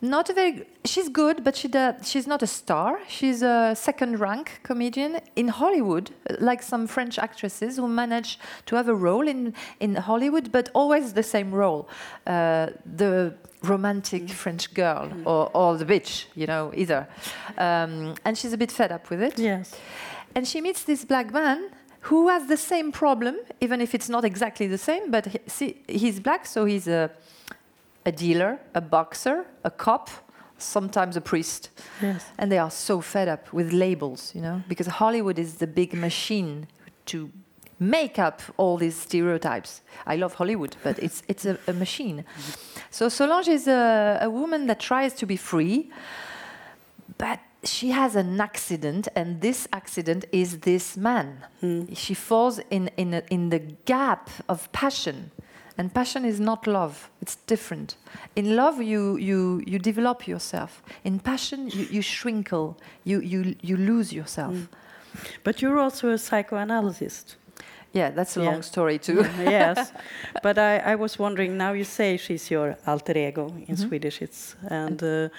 [0.01, 2.99] not a very she's good but she does, she's not a star.
[3.07, 8.87] She's a second rank comedian in hollywood like some french actresses who manage to have
[8.87, 11.89] a role in, in hollywood but always the same role.
[12.25, 13.33] Uh, the
[13.63, 17.07] romantic french girl or, or the bitch you know either.
[17.57, 19.39] Um, and she's a bit fed up with it.
[19.39, 19.75] Yes.
[20.35, 21.69] and she meets this black man
[22.01, 25.11] who has the same problem, even if it's not exactly the same.
[25.11, 27.11] But he, see, he's black, so he's a,
[28.07, 30.09] a dealer, a boxer, a cop,
[30.57, 31.69] sometimes a priest.
[32.01, 32.25] Yes.
[32.37, 35.93] And they are so fed up with labels, you know, because Hollywood is the big
[35.93, 36.67] machine
[37.07, 37.29] to
[37.79, 39.81] make up all these stereotypes.
[40.05, 42.23] I love Hollywood, but it's, it's a, a machine.
[42.89, 45.91] So Solange is a, a woman that tries to be free,
[47.17, 51.45] but she has an accident, and this accident is this man.
[51.59, 51.93] Hmm.
[51.93, 55.31] She falls in, in, a, in the gap of passion.
[55.77, 57.97] And passion is not love, it's different.
[58.35, 60.81] In love, you, you, you develop yourself.
[61.03, 64.55] In passion, you, you shrinkle, you, you, you lose yourself.
[65.43, 67.35] But you're also a psychoanalyst.
[67.93, 68.49] Yeah, that's a Yeah.
[68.51, 69.23] long story too.
[69.39, 69.91] yes,
[70.43, 71.57] but I, I was wondering.
[71.57, 73.87] Now you say she's your alter ego in Mm-hmm.
[73.87, 74.21] Swedish.
[74.21, 75.29] It's and uh,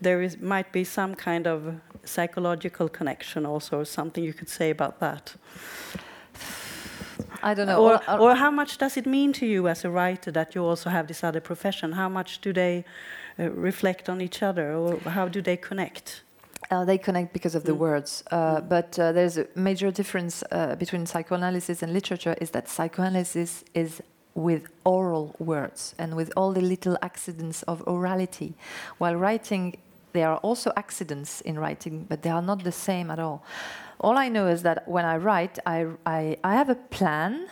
[0.00, 1.62] there is might be some kind of
[2.04, 5.34] psychological connection also, or something you could say about that.
[7.42, 7.82] I don't know.
[7.82, 10.64] or, all- or how much does it mean to you as a writer that you
[10.64, 11.92] also have this other profession?
[11.92, 12.84] How much do they
[13.38, 16.22] uh, reflect on each other, or how do they connect?
[16.70, 20.74] Uh, they connect because of the words, uh, but uh, there's a major difference uh,
[20.76, 22.34] between psychoanalysis and literature.
[22.40, 24.00] Is that psychoanalysis is
[24.34, 28.54] with oral words and with all the little accidents of orality,
[28.98, 29.76] while writing
[30.14, 33.42] there are also accidents in writing, but they are not the same at all.
[34.02, 37.46] All I know is that when I write, I, I, I have a plan,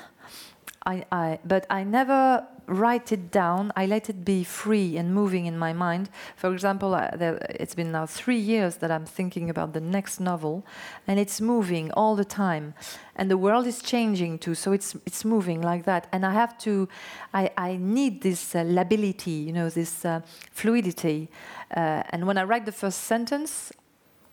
[0.84, 3.72] I, I, but I never write it down.
[3.76, 6.08] I let it be free and moving in my mind.
[6.36, 10.64] For example, there, it's been now three years that I'm thinking about the next novel,
[11.06, 12.74] and it's moving all the time,
[13.16, 14.54] and the world is changing too.
[14.54, 16.88] So it's it's moving like that, and I have to.
[17.34, 20.20] I, I need this uh, lability, you know, this uh,
[20.52, 21.28] fluidity.
[21.76, 23.72] Uh, and when I write the first sentence,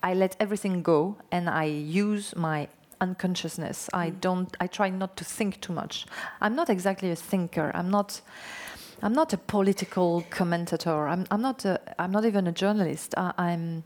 [0.04, 2.68] I let everything go and I use my
[3.02, 3.90] unconsciousness.
[3.94, 4.56] I don't.
[4.60, 6.06] I try not to think too much.
[6.42, 7.72] I'm not exactly a thinker.
[7.74, 8.22] I'm not.
[9.02, 11.08] I'm not a political commentator.
[11.08, 11.26] I'm.
[11.32, 11.66] I'm not.
[11.66, 13.14] A, I'm not even a journalist.
[13.18, 13.84] I, I'm.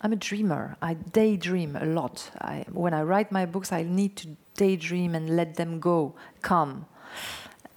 [0.00, 0.76] I'm a dreamer.
[0.82, 2.30] I daydream a lot.
[2.40, 6.86] I, when I write my books, I need to daydream and let them go, come.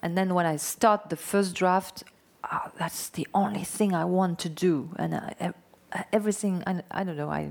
[0.02, 2.04] And then when I start the first draft,
[2.44, 4.90] ah, that's the only thing I want to do.
[4.98, 5.54] And I,
[6.12, 7.50] everything, I, I don't know, I.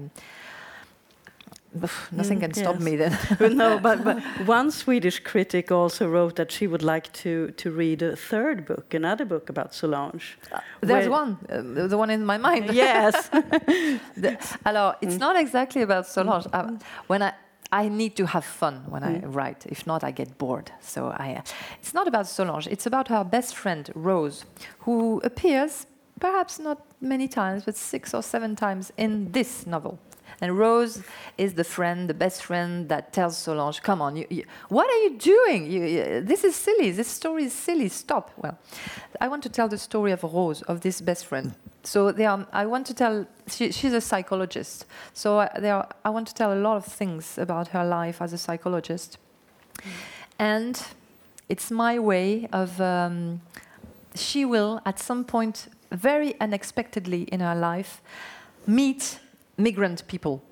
[2.12, 2.84] Nothing Mm, can stop yes.
[2.84, 3.18] me then.
[3.56, 8.00] no, but, but one Swedish critic also wrote that she would like to, to read
[8.02, 10.38] a third book, another book about Solange.
[10.82, 12.70] There's one, uh, the one in my mind.
[12.72, 13.28] Yes.
[14.16, 16.46] The- alors, it's not exactly about Solange.
[16.52, 16.78] Uh,
[17.08, 17.32] when I,
[17.72, 19.66] I need to have fun when I write.
[19.66, 20.70] If not, I get bored.
[20.80, 21.42] So I, uh,
[21.80, 22.68] it's not about Solange.
[22.68, 24.44] It's about her best friend Rose,
[24.84, 25.86] who appears
[26.20, 29.98] perhaps not many times, but six or seven times in this novel.
[30.40, 31.02] And Rose
[31.38, 35.00] is the friend, the best friend that tells Solange, "Come on, you, you, what are
[35.04, 35.70] you doing?
[35.70, 36.90] You, this is silly.
[36.90, 37.88] This story is silly.
[37.88, 38.58] Stop." Well,
[39.20, 41.54] I want to tell the story of Rose, of this best friend.
[41.84, 43.26] So are, I want to tell.
[43.46, 44.86] She, she's a psychologist.
[45.12, 48.32] So there, are, I want to tell a lot of things about her life as
[48.32, 49.18] a psychologist,
[50.38, 50.82] and
[51.48, 52.80] it's my way of.
[52.80, 53.40] Um,
[54.16, 58.02] she will, at some point, very unexpectedly in her life,
[58.66, 59.20] meet
[59.56, 60.42] migrant people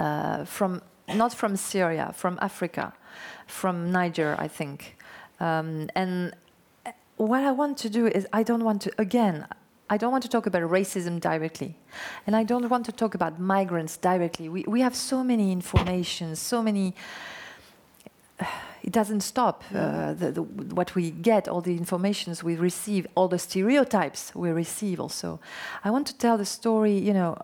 [0.00, 0.82] uh, from
[1.14, 2.92] not from Syria, from Africa,
[3.46, 4.96] from Niger, I think.
[5.40, 6.34] Um, and
[6.86, 9.46] uh, what I want to do is, I don't want to, again,
[9.90, 11.76] I don't want to talk about racism directly.
[12.26, 14.48] And I don't want to talk about migrants directly.
[14.48, 16.94] We, we have so many information, so many.
[18.82, 19.62] It doesn't stop.
[19.74, 20.42] Uh, the, the,
[20.74, 25.38] what we get, all the informations we receive, all the stereotypes we receive also.
[25.84, 27.36] I want to tell the story, you know,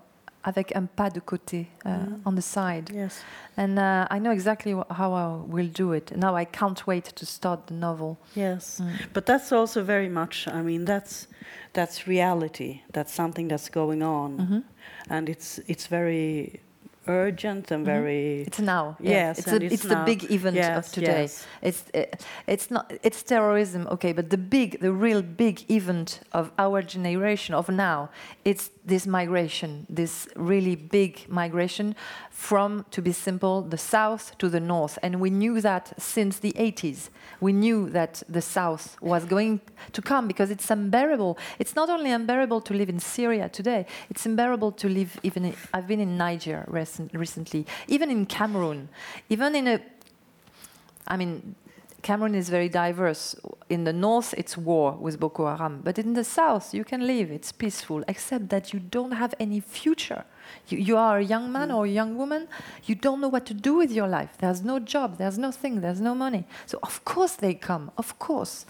[0.44, 2.90] avec un pas de côté, uh, on the side.
[2.94, 3.22] yes.
[3.57, 6.16] And uh, I know exactly wh- how I will do it.
[6.16, 8.16] Now I can't wait to start the novel.
[8.35, 8.81] Yes,
[9.12, 10.46] but that's also very much.
[10.46, 11.27] I mean, that's
[11.72, 12.83] that's reality.
[12.92, 14.64] That's something that's going on,
[15.11, 16.61] and it's it's very
[17.08, 18.42] urgent and very.
[18.42, 18.96] It's now.
[19.00, 21.22] Yes, it's, a, it's it's the big event Yes, of today.
[21.22, 21.46] yes.
[21.62, 22.04] It's uh,
[22.46, 27.54] it's not it's terrorism, okay, but the big, the real big event of our generation
[27.54, 28.10] of now,
[28.44, 31.94] it's this migration, this really big migration
[32.38, 36.53] from, to be simple, the south to the north, and we knew that since the
[36.53, 37.11] 80s.
[37.40, 39.61] We knew that the south was going
[39.92, 41.37] to come because it's unbearable.
[41.59, 45.46] It's not only unbearable to live in Syria today; it's unbearable to live even.
[45.46, 48.88] In, I've been in Niger recent, recently, even in Cameroon,
[49.29, 49.81] even in a
[51.09, 51.57] I mean,
[52.03, 53.35] Cameroon is very diverse.
[53.68, 57.33] In the north, it's war with Boko Haram, but in the south, you can live.
[57.33, 60.24] It's peaceful, except that you don't have any future.
[60.68, 62.48] You, you are a young man or a young woman.
[62.84, 64.37] You don't know what to do with your life.
[64.38, 65.18] There's no job.
[65.18, 65.80] There's nothing.
[65.80, 66.44] There's no money.
[66.66, 67.90] So of course they come.
[67.96, 68.66] Of course,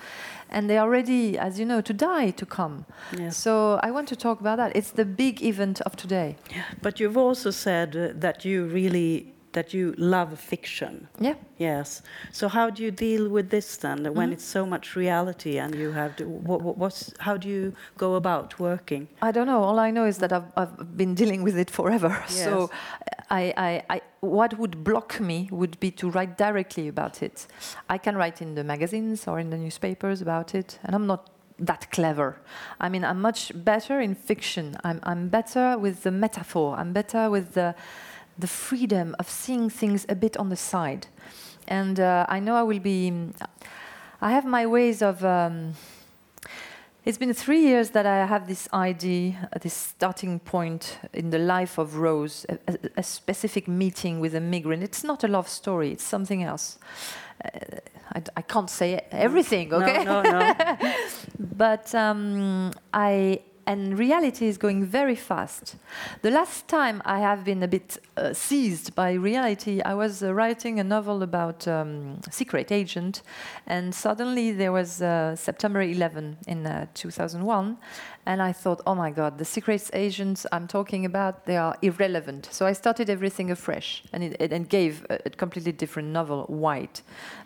[0.51, 2.87] and they are ready, as you know, to die to come.
[3.31, 4.77] So I want to talk about that.
[4.77, 6.37] It's the big event of today.
[6.83, 11.09] But you've also said uh, that you really that you love fiction.
[11.19, 11.35] Yeah.
[11.59, 12.03] Yes.
[12.33, 14.33] So how do you deal with this then, when Mhm.
[14.35, 16.25] it's so much reality and you have to?
[16.29, 19.09] What, what, what's how do you go about working?
[19.23, 19.63] I don't know.
[19.63, 22.13] All I know is that I've, I've been dealing with it forever.
[22.29, 22.71] So,
[23.31, 27.47] I, I, I, what would block me would be to write directly about it.
[27.89, 31.29] I can write in the magazines or in the newspapers about it, and I'm not
[31.59, 32.37] that clever.
[32.81, 34.77] I mean, I'm much better in fiction.
[34.85, 36.77] I'm, I'm better with the metaphor.
[36.79, 37.75] I'm better with the,
[38.39, 41.07] the freedom of seeing things a bit on the side.
[41.67, 43.13] And uh, I know I will be.
[44.21, 45.25] I have my ways of.
[45.25, 45.75] Um,
[47.05, 51.39] it's been three years that I have this idea, uh, this starting point in the
[51.39, 54.83] life of Rose, a, a, specific meeting with a migrant.
[54.83, 56.79] It's not a love story, it's something else.
[57.43, 57.49] Uh,
[58.13, 60.05] I, I can't say everything, okay?
[60.05, 60.77] No, no, no.
[61.57, 65.77] but um, I and reality is going very fast.
[66.23, 70.33] The last time I have been a bit uh, seized by reality, I was uh,
[70.33, 73.21] writing a novel about um, secret agent,
[73.67, 77.77] and suddenly there was uh, September 11 in uh, 2001,
[78.25, 82.49] and I thought, oh my God, the secret agents I'm talking about they are irrelevant.
[82.51, 86.47] So I started everything afresh, and it, it, and gave a, a completely different novel,
[86.47, 87.03] White.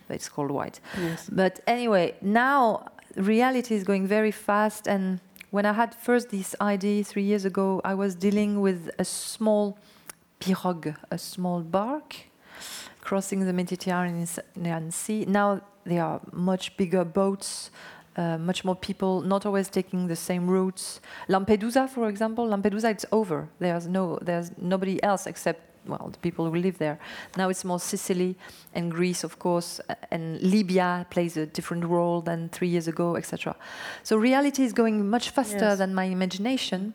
[0.07, 0.79] But it's called White.
[0.97, 1.29] yes.
[1.29, 4.87] But anyway, now reality is going very fast.
[4.87, 5.19] And
[5.53, 9.77] when I had first this idea three years ago, I was dealing with a small
[10.39, 12.15] pirogue, a small bark
[13.01, 15.25] crossing the Mediterranean Sea.
[15.25, 17.69] Now there are much bigger boats.
[18.15, 21.01] Uh, much more people, not always taking the same routes.
[21.27, 23.49] Lampedusa, for example, Lampedusa, it's over.
[23.57, 26.97] There's no, there's nobody else except well, the people who live there.
[27.37, 28.35] Now it's more Sicily
[28.73, 33.55] and Greece, of course, and Libya plays a different role than three years ago, etc.
[34.03, 35.77] So reality is going much faster Yes.
[35.77, 36.93] than my imagination,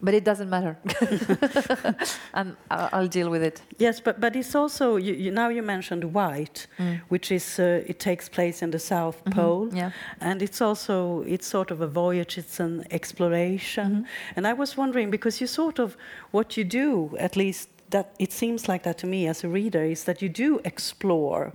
[0.00, 0.76] but it doesn't matter.
[2.34, 3.62] I'm, I'll deal with it.
[3.78, 7.00] Yes, but but it's also you, you, now you mentioned White, Mm.
[7.08, 9.68] which is uh, it takes place in the South Mhm, Pole.
[9.74, 9.90] Yeah.
[10.20, 12.38] And it's also it's sort of a voyage.
[12.38, 13.90] It's an exploration.
[13.90, 14.06] Mhm.
[14.36, 15.96] And I was wondering because you sort of
[16.30, 19.82] what you do, at least that it seems like that to me as a reader,
[19.84, 21.52] is that you do explore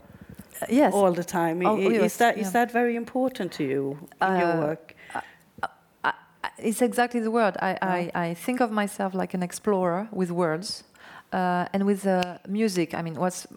[0.62, 0.94] Uh, yes.
[0.94, 1.66] all the time.
[1.66, 2.52] Oh, i- yes, is that is yeah.
[2.54, 4.96] that very important to you in your Uh, work?
[6.04, 6.14] I-
[6.58, 7.56] It's exactly the word.
[7.62, 10.84] I, I, I think of myself like an explorer with words
[11.34, 12.94] uh, and with uh, music.
[12.94, 13.48] I mean, what's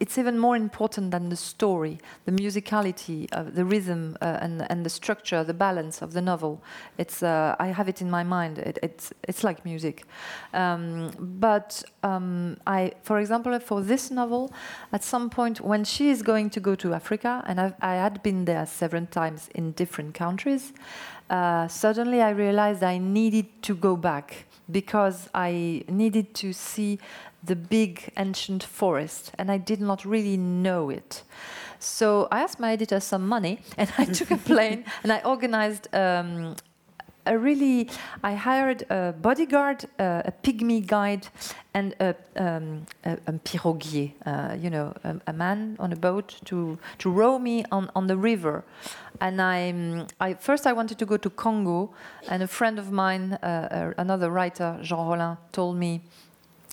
[0.00, 4.84] it's even more important than the story, the musicality, of the rhythm, uh, and and
[4.84, 6.62] the structure, the balance of the novel.
[6.98, 8.58] It's uh, I have it in my mind.
[8.58, 10.04] It, it's it's like music.
[10.54, 14.52] Um, but um, I, for example, for this novel,
[14.92, 18.22] at some point when she is going to go to Africa, and I've, I had
[18.22, 20.72] been there several times in different countries,
[21.30, 26.98] uh, suddenly I realized I needed to go back because I needed to see
[27.42, 31.22] the big ancient forest, and I did not really know it.
[31.78, 35.88] So I asked my editor some money, and I took a plane and I organized.
[35.94, 36.56] Um,
[37.28, 37.90] a really,
[38.24, 41.28] I hired a bodyguard, uh, a pygmy guide,
[41.74, 46.40] and a, um, a, a piroguier, uh, you know, a, a man on a boat
[46.46, 48.64] to, to row me on, on the river.
[49.20, 51.90] And I, um, I first I wanted to go to Congo,
[52.28, 56.00] and a friend of mine, uh, uh, another writer, Jean Rolin, told me,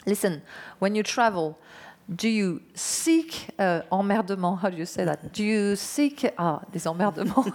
[0.06, 0.42] listen,
[0.80, 1.58] when you travel,
[2.14, 4.60] do you seek uh, emmerdement?
[4.60, 5.34] How do you say that?
[5.34, 7.52] Do you seek ah des emmerdements?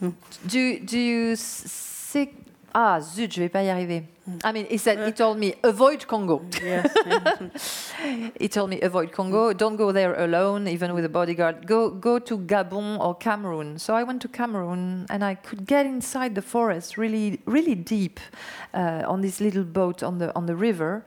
[0.46, 4.04] do do you seek ah zut je vais pas y arriver.
[4.44, 6.42] I mean, he said he told me avoid Congo.
[6.62, 6.92] yes.
[8.38, 9.52] He told me avoid Congo.
[9.54, 11.66] Don't go there alone, even with a bodyguard.
[11.66, 13.78] Go go to Gabon or Cameroon.
[13.78, 18.20] So I went to Cameroon, and I could get inside the forest, really really deep,
[18.74, 21.04] uh, on this little boat on the on the river,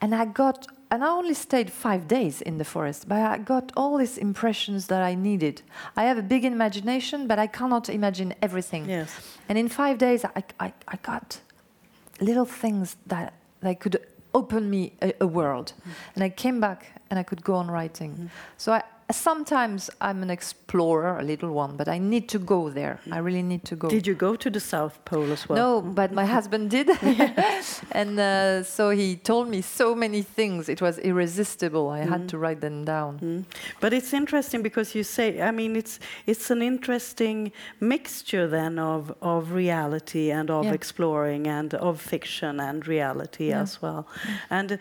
[0.00, 0.66] and I got.
[0.90, 4.88] And I only stayed five days in the forest, but I got all these impressions
[4.88, 5.62] that I needed.
[5.96, 8.88] I have a big imagination, but I cannot imagine everything.
[8.88, 9.10] yes.
[9.48, 11.40] And in five days, I, I, I got
[12.20, 13.96] little things that, that could
[14.34, 15.72] open me a, a world.
[15.72, 15.92] Mm.
[16.14, 18.12] And I came back and I could go on writing.
[18.12, 18.26] Mm-hmm.
[18.56, 23.00] So I, sometimes I'm an explorer, a little one, but I need to go there.
[23.10, 23.88] I really need to go.
[23.88, 25.58] Did you go to the South Pole as well?
[25.58, 26.88] No, but my husband did.
[27.92, 30.68] and uh, so he told me so many things.
[30.68, 31.88] It was irresistible.
[31.88, 33.18] I had to write them down.
[33.20, 33.44] Mm.
[33.80, 39.12] But it's interesting because you say, I mean, it's it's an interesting mixture then of
[39.22, 40.72] of reality and of Yeah.
[40.74, 43.62] exploring and of fiction and reality Yeah.
[43.62, 44.06] as well.
[44.50, 44.78] And uh,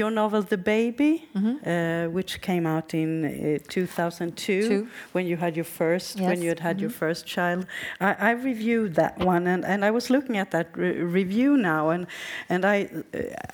[0.00, 1.54] your novel, The Baby, Mhm.
[1.66, 4.88] uh, which came out in uh, 2002 Two.
[5.12, 6.98] when you had your first when you had had your mm-hmm.
[6.98, 7.66] first child.
[8.00, 11.90] I, I reviewed that one, and, and I was looking at that re- review now,
[11.90, 12.06] and
[12.48, 12.88] and I,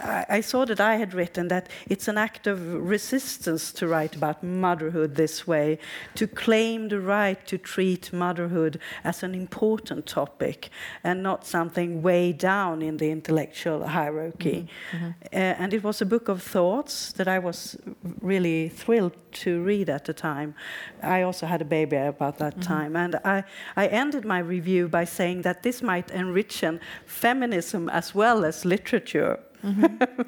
[0.01, 2.59] I I saw that I had written that it's an act of
[2.91, 5.79] resistance to write about motherhood this way,
[6.15, 10.71] to claim the right to treat motherhood as an important topic
[11.05, 14.69] and not something way down in the intellectual hierarchy.
[14.93, 14.97] Mm-hmm.
[14.97, 15.11] Mm-hmm.
[15.33, 17.77] Uh, and it was a book of thoughts that I was
[18.21, 20.55] really thrilled to read at the time.
[21.03, 23.45] I also had a baby about that time, and I,
[23.77, 26.65] I ended my review by saying that this might enrich
[27.07, 29.39] feminism as well as literature.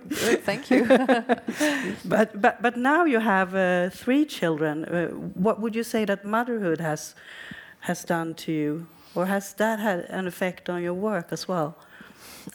[0.08, 0.84] Good, thank you.
[2.04, 4.84] But, but, but now you have uh, three children.
[4.84, 5.08] Uh,
[5.44, 7.14] what would you say that motherhood has,
[7.80, 8.86] has done to you?
[9.14, 11.76] Or has that had an effect on your work as well?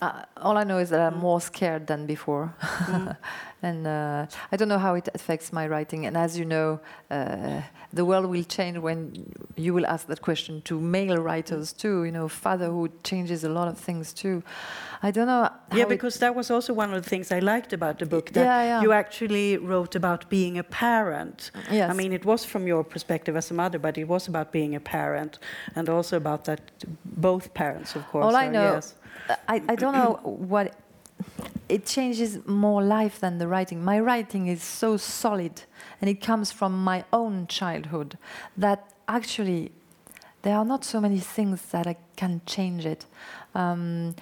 [0.01, 2.53] Uh, all I know is that I'm more scared than before.
[3.61, 6.05] and uh, I don't know how it affects my writing.
[6.05, 6.79] And as you know,
[7.09, 7.61] uh,
[7.93, 12.03] the world will change when you will ask that question to male writers too.
[12.03, 14.43] You know, fatherhood changes a lot of things too.
[15.01, 15.49] I don't know.
[15.73, 18.31] Yeah, because that was also one of the things I liked about the book.
[18.31, 18.81] That Yeah, yeah.
[18.81, 21.51] you actually wrote about being a parent.
[21.71, 21.89] Yes.
[21.89, 24.75] I mean, it was from your perspective as a mother, but it was about being
[24.75, 25.39] a parent,
[25.75, 26.61] and also about that
[27.05, 28.25] both parents, of course.
[28.25, 28.95] All I know, yes.
[29.47, 30.75] I, I don't know what
[31.69, 33.83] it changes more life than the writing.
[33.83, 35.63] My writing is so solid
[36.01, 38.17] and it comes from my own childhood
[38.57, 39.71] that actually
[40.41, 43.05] there are not so many things that I can change it.
[43.55, 44.15] Um,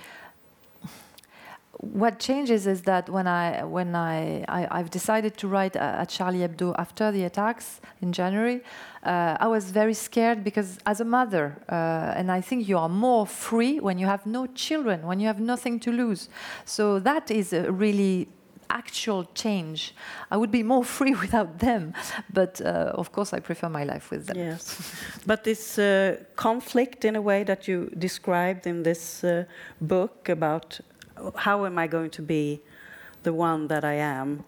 [1.82, 6.10] what changes is that when I when I, I I've decided to write uh, at
[6.10, 8.62] Charlie Hebdo after the attacks in January,
[9.04, 12.90] uh, I was very scared because as a mother, uh, and I think you are
[12.90, 16.30] more free when you have no children, when you have nothing to lose.
[16.66, 18.28] So that is a really
[18.70, 19.94] actual change.
[20.30, 21.94] I would be more free without them,
[22.32, 24.38] but uh, of course I prefer my life with them.
[24.38, 24.94] Yes,
[25.26, 29.46] but this uh, conflict, in a way that you described in this uh,
[29.80, 30.80] book about
[31.36, 32.61] how am I going to be
[33.24, 34.43] the one that I am,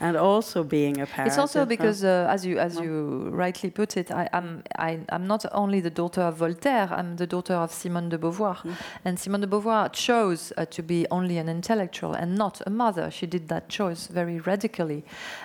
[0.00, 1.12] and also being a parent.
[1.12, 1.26] Mm-hmm.
[1.26, 5.26] It's also because, uh, as you as you rightly put it, I, I'm I, I'm
[5.26, 6.88] not only the daughter of Voltaire.
[6.92, 8.58] I'm the daughter of Simone de Beauvoir,
[9.04, 13.10] and Simone de Beauvoir chose uh, to be only an intellectual and not a mother.
[13.10, 15.04] She did that choice very radically.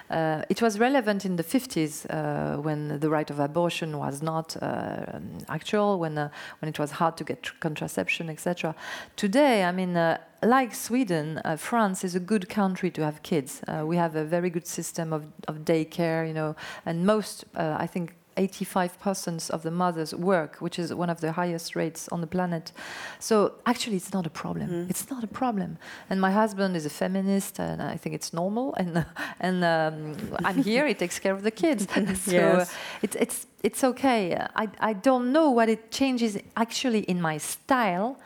[0.10, 4.56] Uh, it was relevant in the 50s uh, when the right of abortion was not
[4.62, 5.20] uh,
[5.50, 8.76] actual, when uh, when it was hard to get tr- contraception, etc.
[9.16, 9.98] Today, I mean.
[10.44, 13.62] Like Sweden, uh, France is a good country to have kids.
[13.68, 17.76] Uh, we have a very good system of, of daycare, you know, and most, uh,
[17.80, 22.22] I think, 85% of the mothers work, which is one of the highest rates on
[22.22, 22.72] the planet.
[23.20, 24.88] So actually, it's not a problem.
[24.92, 25.80] It's not a problem.
[26.10, 28.76] And my husband is a feminist, and I think it's normal.
[28.76, 29.06] And
[29.40, 30.16] and um,
[30.46, 30.86] I'm here.
[30.88, 31.88] He takes care of the kids.
[32.26, 32.72] so Yes.
[33.02, 34.38] it's it's it's okay.
[34.56, 38.18] I I don't know what it changes actually in my style.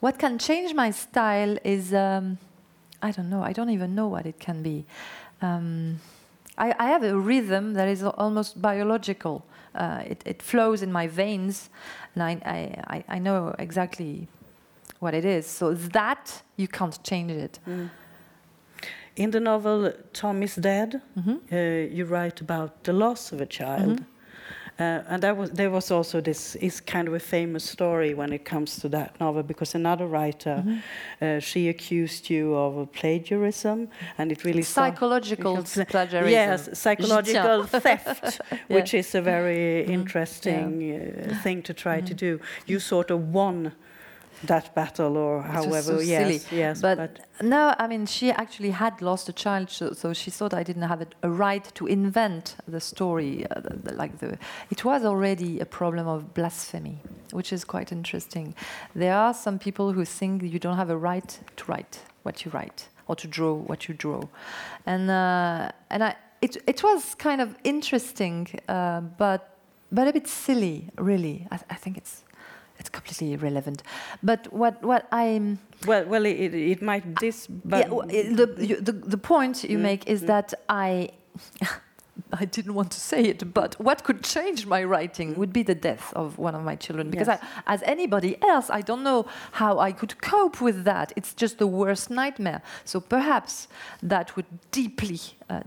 [0.00, 2.38] What can change my style is, um,
[3.02, 4.84] I don't know, I don't even know what it can be.
[5.42, 6.00] Um,
[6.58, 9.44] I, I have a rhythm that is almost biological.
[9.74, 11.70] Uh, it, it flows in my veins,
[12.14, 14.26] and I, I, I- know exactly
[15.00, 15.46] what it is.
[15.46, 17.58] So that, you can't change it.
[19.16, 21.36] In the novel Tom is Dead, Mm-hmm.
[21.52, 24.04] uh, you write about the loss of a child.
[24.80, 28.32] Uh, and that was, there was also this is kind of a famous story when
[28.32, 30.78] it comes to that novel because another writer Mm-hmm.
[31.24, 36.30] uh, she accused you of plagiarism and it really Psychological because- plagiarism.
[36.30, 39.92] Yes, psychological theft, which is a very Mm-hmm.
[39.92, 42.40] interesting uh, thing to try to do.
[42.66, 43.72] You sort of won
[44.44, 45.82] that battle, or however.
[45.82, 46.58] so yes, silly.
[46.60, 50.54] yes, But, no, I mean, she actually had lost a child, so, so she thought
[50.54, 53.46] I didn't have a, a right to invent the story.
[53.50, 54.38] Uh, the, the- like the,
[54.70, 56.98] it was already a problem of blasphemy,
[57.32, 58.54] which is quite interesting.
[58.94, 62.50] There are some people who think you don't have a right to write what you
[62.52, 64.22] write or to draw what you draw,
[64.86, 69.56] and uh, and I, it it was kind of interesting, uh, but
[69.92, 71.46] but a bit silly, really.
[71.50, 72.22] I, I think it's.
[72.80, 73.82] It's completely irrelevant,
[74.22, 78.92] but what what I'm well, well, it, it, might this, but yeah, the, you- the
[78.92, 80.26] the point you Mm, make is mm.
[80.26, 81.10] that I
[82.42, 85.74] I didn't want to say it, but what could change my writing would be the
[85.74, 87.10] death of one of my children.
[87.10, 87.40] Because Yes.
[87.66, 91.12] I, as anybody else, I don't know how I could cope with that.
[91.16, 92.60] It's just the worst nightmare.
[92.84, 93.68] So perhaps
[94.02, 95.18] that would deeply
[95.48, 95.62] uh,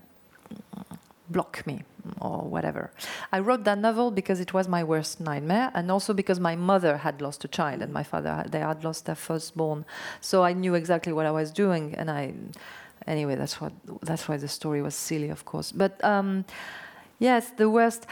[1.33, 1.83] block me
[2.21, 2.91] or whatever.
[3.31, 6.97] I wrote that novel because it was my worst nightmare and also because my mother
[6.97, 9.85] had lost a child and my father they had lost their firstborn.
[10.21, 12.33] So I knew exactly what I was doing and I
[13.07, 15.71] anyway that's what that's why the story was silly of course.
[15.71, 16.45] But um
[17.23, 18.05] Yes, the worst.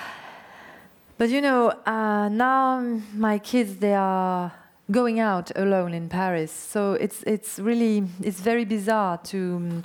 [1.18, 2.80] But you know, uh, now
[3.14, 4.54] my kids they are
[4.90, 9.84] going out alone in Paris, so it's it's really it's very bizarre to.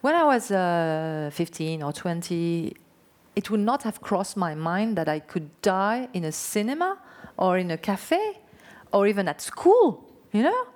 [0.00, 2.74] When I was uh, 15 or 20,
[3.36, 6.98] it would not have crossed my mind that I could die in a cinema
[7.36, 8.38] or in a cafe
[8.92, 10.66] or even at school, you know?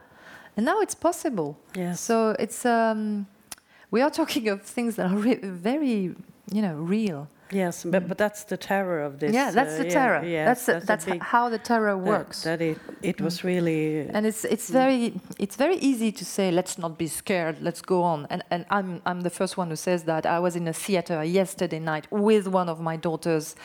[0.56, 1.58] And now it's possible.
[1.74, 2.00] Yes.
[2.00, 3.26] So it's um,
[3.90, 6.14] we are talking of things that are re- very,
[6.52, 7.28] you know, real.
[7.54, 9.32] Yes, but, but that's the terror of this.
[9.32, 10.24] yeah, that's uh, the yeah, terror.
[10.24, 12.42] yes, that's a that's big- how the terror works.
[12.42, 14.08] That, it, it was really.
[14.08, 18.02] and it's it's very it's very easy to say let's not be scared let's go
[18.02, 20.72] on and and I'm I'm the first one who says that I was in a
[20.72, 23.56] theater yesterday night with one of my daughters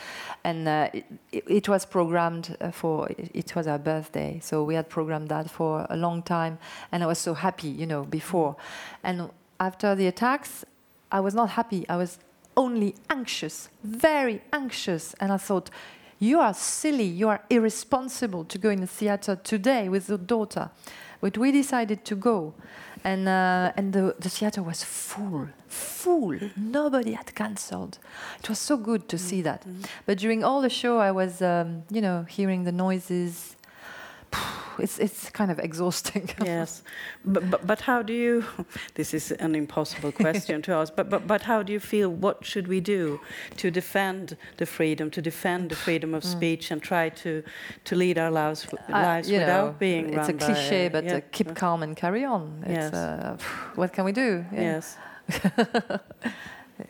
[0.44, 4.74] and uh, it, it, was programmed uh, for it, it was our birthday so we
[4.74, 6.58] had programmed that for a long time
[6.92, 8.56] and I was so happy you know before
[9.02, 10.64] and after the attacks
[11.12, 12.18] I was not happy I was
[12.60, 15.70] only anxious very anxious and I thought
[16.22, 20.70] you are silly, you are irresponsible to go in the theater today with your daughter.
[21.22, 22.52] But we decided to go.
[23.02, 26.38] And, uh, and the, the theater was full, full.
[26.56, 27.98] Nobody had cancelled.
[28.38, 29.64] It was so good to see that.
[30.04, 33.56] But during all the show, I was, um, you know, hearing the noises.
[34.78, 36.30] It's, it's kind of exhausting.
[36.44, 36.82] yes,
[37.22, 38.44] but, but but how do you?
[38.94, 40.94] This is an impossible question to ask.
[40.96, 42.08] But but but how do you feel?
[42.08, 43.20] What should we do
[43.58, 47.42] to defend the freedom, to defend the freedom of speech, and try to
[47.84, 50.88] to lead our lives Uh, lives you without know, being It's a run by, cliche,
[50.88, 51.16] but yeah.
[51.16, 52.62] uh, keep calm and carry on.
[52.62, 52.94] It's, Yes.
[52.94, 53.36] uh,
[53.74, 54.44] what can we do?
[54.52, 54.62] Yeah.
[54.62, 54.96] Yes.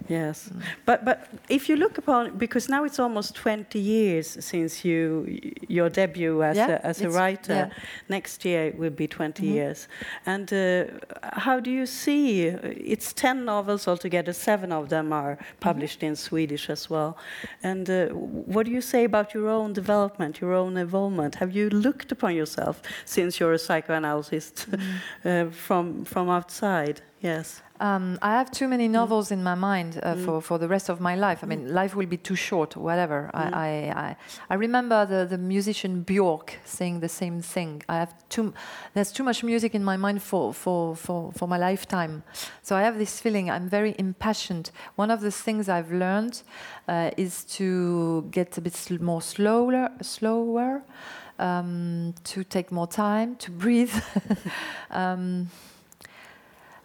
[0.09, 0.51] yes,
[0.86, 1.18] but but
[1.49, 5.26] if you look upon because now it's almost 20 years since you
[5.68, 7.55] your debut as Yeah, a, as a writer.
[7.55, 7.70] yeah.
[8.09, 9.55] Next year it will be 20 Mhm.
[9.55, 9.88] years.
[10.26, 10.84] And uh,
[11.22, 12.49] how do you see?
[12.95, 14.32] It's 10 novels altogether.
[14.32, 17.16] Seven of them are published in Swedish as well.
[17.62, 18.07] And uh,
[18.55, 21.34] what do you say about your own development, your own involvement?
[21.36, 24.66] Have you looked upon yourself since you're a psychoanalyst
[25.24, 27.01] uh, from from outside?
[27.22, 27.62] Yes.
[27.81, 31.01] Um, I have too many novels in my mind uh, for, for the rest of
[31.01, 31.43] my life.
[31.43, 33.31] I mean, life will be too short, whatever.
[33.33, 33.68] I, I,
[34.01, 34.16] I,
[34.51, 37.83] I remember the, the musician Björk saying the same thing.
[37.89, 38.53] I have too,
[38.93, 42.22] there's too much music in my mind for, for, for, for my lifetime.
[42.62, 44.70] So I have this feeling I'm very impassioned.
[44.97, 46.43] One of the things I've learned
[46.87, 50.83] uh, is to get a bit sl- more slower, slower
[51.39, 53.95] um, to take more time, to breathe.
[54.91, 55.49] um,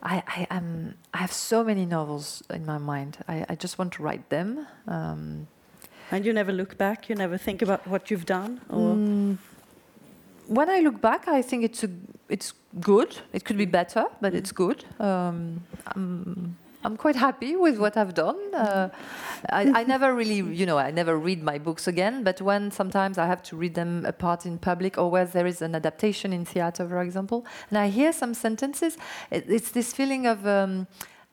[0.06, 3.18] I, I, am, I have so many novels in my mind.
[3.28, 4.68] I, I just want to write them.
[4.88, 5.48] Um,
[6.12, 7.10] And you never look back.
[7.10, 8.62] You never think about what you've done.
[8.70, 9.38] Or mm,
[10.48, 11.90] when I look back, I think it's a,
[12.30, 13.18] it's good.
[13.34, 14.86] It could be better, but it's good.
[15.00, 15.64] Um,
[16.86, 18.38] I'm, quite happy with what I've done.
[18.54, 18.90] Uh,
[19.50, 22.24] I, I never really, you know, I never read my books again.
[22.24, 25.62] But when sometimes I have to read them apart in public, or where there is
[25.62, 28.98] an adaptation in theater, for example, and I hear some sentences,
[29.32, 30.46] it, it's this feeling of.
[30.46, 30.88] Um,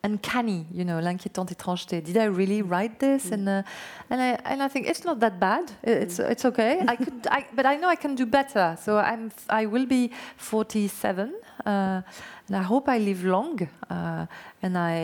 [0.04, 2.02] uncanny, you know, l'inquiétante étrangeté.
[2.02, 3.30] Did I really write this?
[3.30, 3.62] And uh,
[4.10, 5.70] and I and I think it's not that bad.
[5.82, 6.82] It's it's okay.
[6.86, 8.76] I could, I, but I know I can do better.
[8.82, 11.32] So I'm I will be 47,
[11.64, 12.02] uh,
[12.48, 14.26] and I hope I live long, uh,
[14.62, 14.94] and I,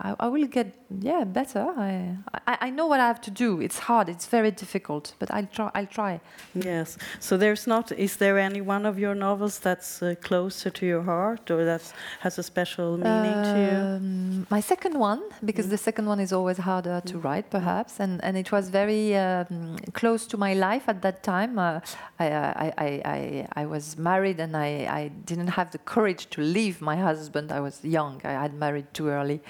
[0.00, 1.64] I I will get yeah better.
[1.76, 2.16] I,
[2.46, 3.60] I I know what I have to do.
[3.60, 4.08] It's hard.
[4.08, 5.70] It's very difficult, but I'll try.
[5.74, 6.20] I'll try.
[6.54, 6.98] yes.
[7.20, 7.92] So there's not.
[7.92, 11.92] Is there any one of your novels that's uh, closer to your heart, or that
[12.20, 13.78] has a special meaning to you?
[13.78, 18.22] Um, my second one, because the second one is always harder to write, perhaps, and,
[18.24, 21.58] and it was very um, close to my life at that time.
[21.58, 21.80] Uh,
[22.18, 24.68] I, I, I, I, I was married and I,
[25.00, 27.52] I didn't have the courage to leave my husband.
[27.52, 29.40] I was young, I had married too early.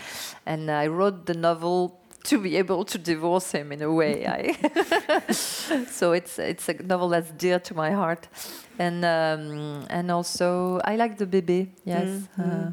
[0.47, 4.27] And I wrote the novel to be able to divorce him in a way.
[4.27, 8.29] I so it's it's a novel that's dear to my heart,
[8.79, 11.73] and um, and also I like the baby.
[11.85, 12.29] Yes.
[12.39, 12.73] Uh,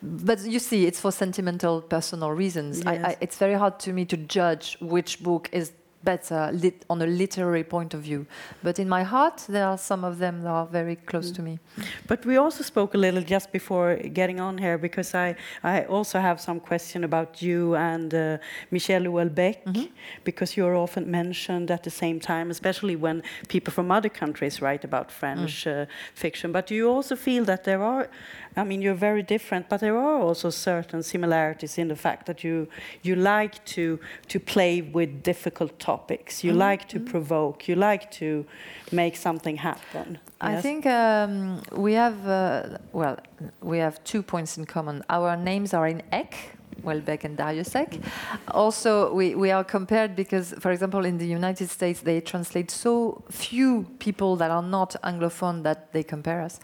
[0.00, 2.86] but you see, it's for sentimental, personal reasons.
[2.86, 5.72] I, I, it's very hard to me to judge which book is
[6.04, 8.26] better lit on a literary point of view.
[8.62, 11.58] But in my heart, there are some of them that are very close to me.
[12.06, 16.18] But we also spoke a little just before getting on here because I, I also
[16.20, 18.38] have some question about you and uh,
[18.70, 19.88] Michel Houellebecq
[20.24, 24.84] because you're often mentioned at the same time, especially when people from other countries write
[24.84, 26.52] about French uh, fiction.
[26.52, 28.08] But do you also feel that there are,
[28.56, 32.44] I mean, you're very different, but there are also certain similarities in the fact that
[32.44, 32.68] you
[33.02, 38.28] you like to to play with difficult topics, you like to provoke, you like to
[38.92, 40.06] make something happen.
[40.40, 40.62] I Yes?
[40.62, 41.32] think um,
[41.84, 43.16] we have, uh, well,
[43.62, 44.96] we have two points in common.
[45.08, 46.34] Our names are in Ek,
[46.84, 47.90] Houellebecq and Darrieussecq.
[48.62, 53.22] Also, we, we are compared because, for example, in the United States, they translate so
[53.30, 56.60] few people that are not Anglophone that they compare us.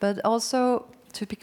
[0.00, 1.42] But also, to, speak,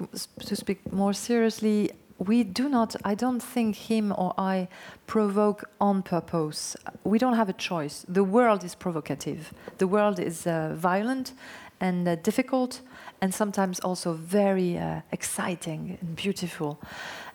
[0.49, 1.91] to speak more seriously,
[2.27, 4.67] we do not, I don't think him or I
[5.07, 6.77] provoke on purpose.
[7.03, 8.05] We don't have a choice.
[8.07, 9.53] The world is provocative.
[9.79, 11.33] The world is uh, violent
[11.79, 12.81] and uh, difficult
[13.21, 16.79] and sometimes also very uh, exciting and beautiful.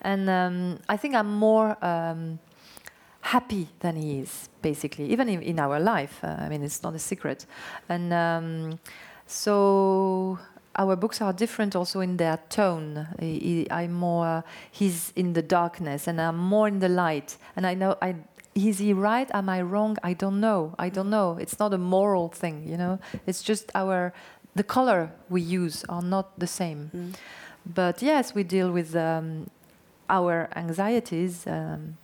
[0.03, 2.39] And um, I think I'm more um,
[3.23, 6.21] happy than he is, basically, even in, in our life.
[6.23, 7.47] Uh, I mean, it's not a secret.
[7.89, 8.79] And um,
[9.27, 10.39] so
[10.79, 13.07] our books are different also in their tone.
[13.19, 17.39] He, I'm more, he's in the darkness, and I'm more in the light.
[17.57, 18.17] And I know, I,
[18.55, 19.31] is he right?
[19.33, 19.97] Am I wrong?
[20.03, 20.75] I don't know.
[20.79, 21.39] I don't know.
[21.41, 22.99] It's not a moral thing, you know.
[23.27, 24.13] It's just our,
[24.55, 26.91] the color we use are not the same.
[26.95, 27.15] Mm.
[27.75, 29.51] But yes, we deal with um,
[30.09, 31.47] our anxieties.
[31.47, 31.97] Um,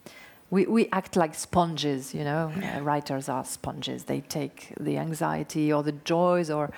[0.51, 2.53] we, we act like sponges, you know.
[2.57, 4.05] Uh, writers are sponges.
[4.05, 6.70] They take the anxiety or the joys or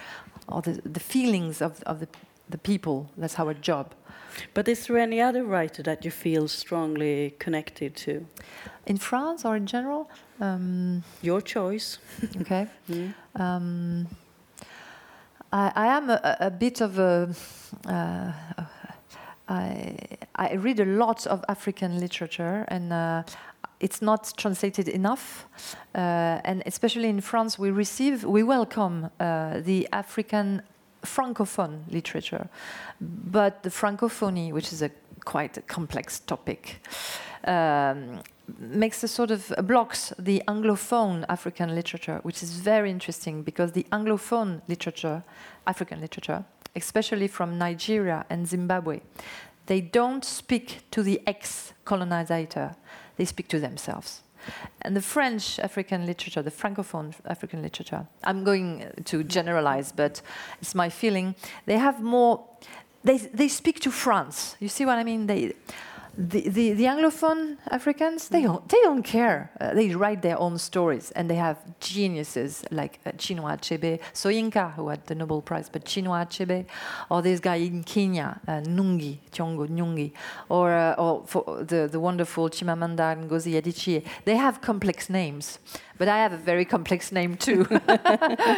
[0.48, 2.08] or the, the feelings of, of the,
[2.48, 3.10] the people.
[3.16, 3.94] That's our job.
[4.52, 8.26] But is there any other writer that you feel strongly connected to?
[8.86, 10.10] In France or in general?
[10.40, 11.98] Um, Your choice.
[12.40, 12.66] okay.
[12.88, 13.14] Mm.
[13.40, 14.06] Um,
[15.52, 17.34] I, I, am a, a, bit of a.
[17.86, 18.32] Uh,
[19.48, 19.96] I,
[20.34, 23.22] I read a lot of African literature, and uh,
[23.80, 25.46] it's not translated enough.
[25.94, 30.62] Uh, and especially in France, we receive, we welcome uh, the African
[31.04, 32.48] francophone literature.
[33.00, 34.90] But the francophony, which is a
[35.24, 36.86] quite a complex topic,
[37.44, 38.20] um,
[38.58, 43.72] makes a sort of uh, blocks the anglophone African literature, which is very interesting because
[43.72, 45.22] the anglophone literature,
[45.66, 46.44] African literature,
[46.76, 49.00] especially from Nigeria and Zimbabwe,
[49.66, 52.34] they don't speak to the ex-colonizer
[53.16, 54.22] they speak to themselves.
[54.82, 60.20] And the French African literature, the Francophone African literature, I'm going to generalize, but
[60.60, 61.34] it's my feeling,
[61.66, 62.44] they have more,
[63.02, 64.56] they, they speak to France.
[64.60, 65.26] You see what I mean?
[65.26, 65.54] They,
[66.16, 69.50] the, the, the, Anglophone Africans, they don't, they don't care.
[69.60, 74.74] Uh, they write their own stories and they have geniuses like uh, Chinua Achebe, Soyinka,
[74.74, 76.66] who had the Nobel Prize, but Chinua Achebe,
[77.10, 80.12] or this guy in Kenya, uh, Ngugi, Thiong'o Ngugi,
[80.48, 81.24] or, uh, or
[81.64, 84.04] the, the wonderful Chimamanda Ngozi Adichie.
[84.24, 85.58] They have complex names,
[85.98, 87.66] but I have a very complex name too.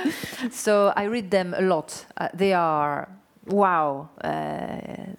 [0.50, 2.04] so I read them a lot.
[2.16, 3.08] Uh, they are,
[3.46, 5.12] wow uh,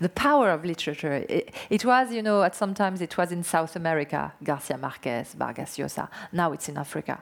[0.00, 1.24] the power of literature.
[1.28, 5.76] It, it, was, you know, at sometimes it was in South America, Garcia Marquez, Vargas
[5.76, 6.08] Llosa.
[6.32, 7.20] Now it's in Africa.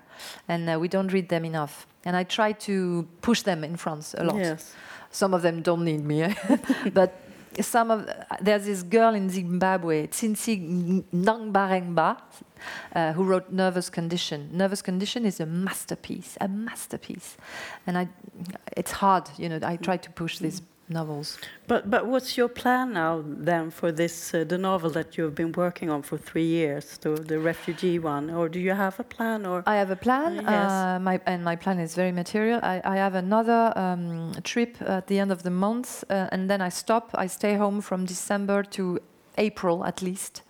[0.49, 1.87] And uh, we don't read them enough.
[2.05, 4.37] And I try to push them in France a lot.
[4.37, 4.75] Yes.
[5.11, 6.35] Some of them don't need me.
[6.93, 7.21] but
[7.61, 8.09] some of,
[8.41, 12.21] there's this girl in Zimbabwe, Tsitsi Dangarembga,
[12.95, 14.51] uh, who wrote Nervous Condition.
[14.53, 17.37] Nervous Condition is a masterpiece, a masterpiece.
[17.87, 18.09] And I,
[18.77, 21.39] it's hard, you know, I try to push this novels.
[21.67, 25.53] But but what's your plan now then for this uh, the novel that you've been
[25.53, 29.47] working on for three years, the the refugee one, or do you have a plan?
[29.47, 30.39] Or I have a plan.
[30.39, 30.71] Uh, yes.
[30.71, 32.61] Uh, my and my plan is very material.
[32.63, 36.61] I, I have another um, trip at the end of the month, uh, and then
[36.61, 37.11] I stop.
[37.15, 39.01] I stay home from December to
[39.39, 40.43] April at least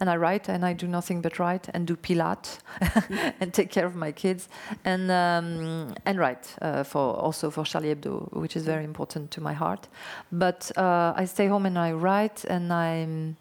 [0.00, 2.58] and I write and I do nothing but write and do Pilates
[3.40, 4.48] and take care of my kids
[4.84, 9.40] and um, and write uh, for also for Charlie Hebdo, which is very important to
[9.40, 9.88] my heart.
[10.30, 13.36] But uh, I stay home and I write and I'm.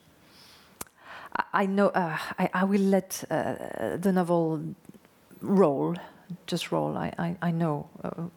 [1.54, 4.62] I know uh, I, I, will let uh, the novel
[5.42, 5.98] roll,
[6.48, 6.98] just roll.
[6.98, 8.28] I, I, I know uh,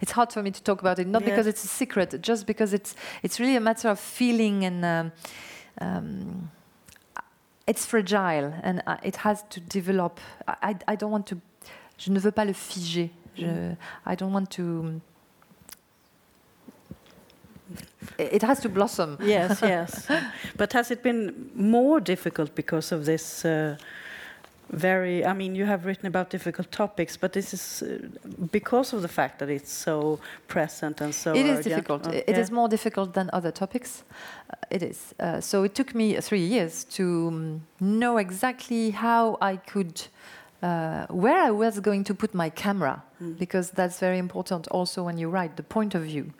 [0.00, 2.72] it's hard for me to talk about it, not because it's a secret, just because
[2.72, 5.12] it's it's really a matter of feeling and um,
[5.80, 6.50] um,
[7.66, 10.20] it's fragile and uh, it has to develop.
[10.46, 11.40] I, I don't want to.
[11.98, 13.10] Je ne veux pas le figer.
[13.36, 13.74] Je,
[14.06, 15.00] I don't want to.
[18.18, 19.16] It has to blossom.
[19.22, 20.08] Yes, yes.
[20.56, 23.44] but has it been more difficult because of this?
[23.44, 23.76] Uh,
[24.72, 27.98] very i mean you have written about difficult topics but this is uh,
[28.50, 30.18] because of the fact that it's so
[30.48, 32.38] present and so it is difficult oh, It yeah.
[32.38, 34.02] is more difficult than other topics
[34.50, 39.36] uh, it is uh, so it took me three years to um, know exactly how
[39.40, 40.08] i could
[40.62, 43.36] uh, where I was going to put my camera, mm.
[43.36, 46.32] because that's very important also when you write the point of view.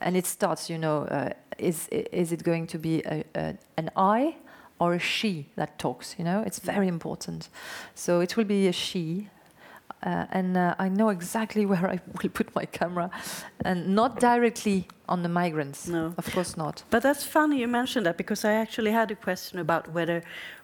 [0.00, 3.90] And it starts, you know, uh, is, is it going to be a, a, an
[3.94, 4.34] I
[4.80, 7.48] or a she that talks, you know, it's very important.
[7.94, 9.28] So it will be a she.
[10.02, 13.10] uh, and uh, I know exactly where I will put my camera,
[13.64, 15.86] and not directly on the migrants.
[15.86, 16.14] No.
[16.16, 16.82] of course not.
[16.90, 20.22] But that's funny you mentioned that because I actually had a question about whether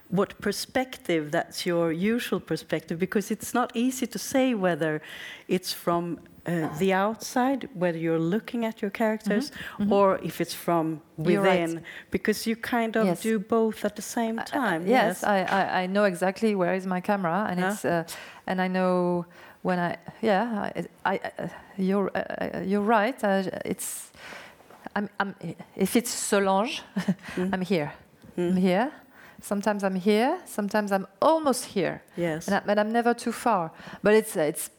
[0.09, 5.01] what perspective that's your usual perspective because it's not easy to say whether
[5.47, 9.51] it's from uh, the outside whether you're looking at your characters
[9.89, 11.43] or if it's from Mm-hmm.
[11.43, 11.59] Right.
[11.61, 13.21] within because you kind of Yes.
[13.23, 17.01] do both at the same time yes, I, I, I know exactly where is my
[17.01, 17.71] camera, and Yeah.
[17.73, 18.03] it's uh,
[18.47, 19.25] and I know
[19.63, 22.19] when I yeah I, I uh, you're uh,
[22.57, 23.23] uh, you're right.
[23.23, 24.11] Uh, it's
[24.95, 25.35] I'm, I'm
[25.75, 26.81] if it's Solange,
[27.35, 27.49] Mm.
[27.53, 27.91] I'm here.
[28.37, 28.91] I'm here.
[29.41, 30.37] Sometimes I'm here.
[30.45, 32.01] Sometimes I'm almost here.
[32.15, 33.71] yes And I, but I'm never too far.
[34.03, 34.69] But it's uh, it's.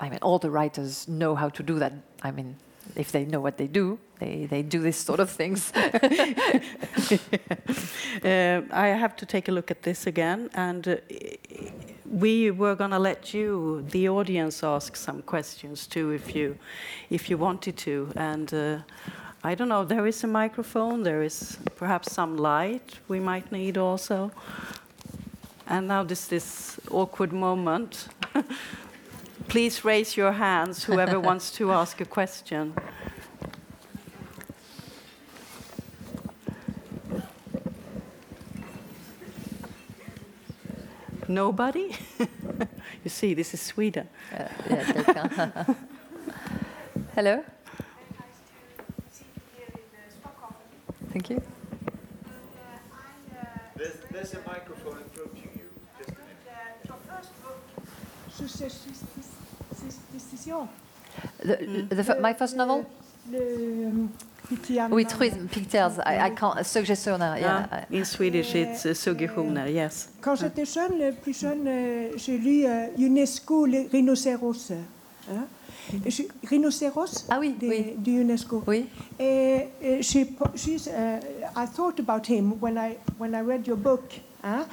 [0.00, 1.92] I mean, all the writers know how to do that.
[2.22, 2.56] I mean,
[2.96, 5.72] if they know what they do, they they do this sort of things.
[8.22, 10.96] Uh, I have to take a look at this again, and uh,
[12.10, 16.58] we were going to let you, the audience, ask some questions too, if you,
[17.08, 18.12] if you wanted to.
[18.16, 18.78] And uh,
[19.44, 19.84] I don't know.
[19.84, 21.02] There is a microphone.
[21.02, 24.32] There is perhaps some light we might need also.
[25.66, 28.08] And now this this awkward moment.
[29.50, 32.72] Please raise your hands, whoever wants to ask a question.
[41.26, 41.96] Nobody?
[43.04, 44.08] you see, this is Sweden.
[44.32, 45.64] Uh, yeah.
[47.16, 47.44] Hello.
[51.12, 51.42] Thank you.
[53.74, 55.70] There's, there's a microphone approaching you.
[55.98, 56.40] Just a minute.
[61.42, 61.56] The,
[61.94, 62.84] the, f- my first novel?
[63.30, 64.08] Le.
[64.90, 65.98] Oui, Truism, Pictures.
[66.04, 66.64] I, I can't.
[66.66, 67.36] Suggestioner.
[67.38, 67.66] Yeah.
[67.70, 70.08] Ah, in Swedish, it's uh, suggestioner, yes.
[70.20, 74.72] Quand j'étais jeune, euh, plus jeune, euh, j'ai lu euh, UNESCO, les rhinocéros.
[75.30, 75.46] Hein?
[76.48, 77.94] Rhinocéros Ah oui, de- oui.
[77.96, 78.64] du UNESCO.
[78.66, 78.86] Oui.
[79.20, 81.20] Et, et j'ai uh,
[81.56, 84.02] I thought about him when I, when I read your book.
[84.42, 84.64] Hein?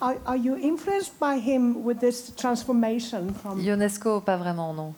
[0.00, 4.94] Are, are you influenced by him with this transformation from UNESCO, pas vraiment, non.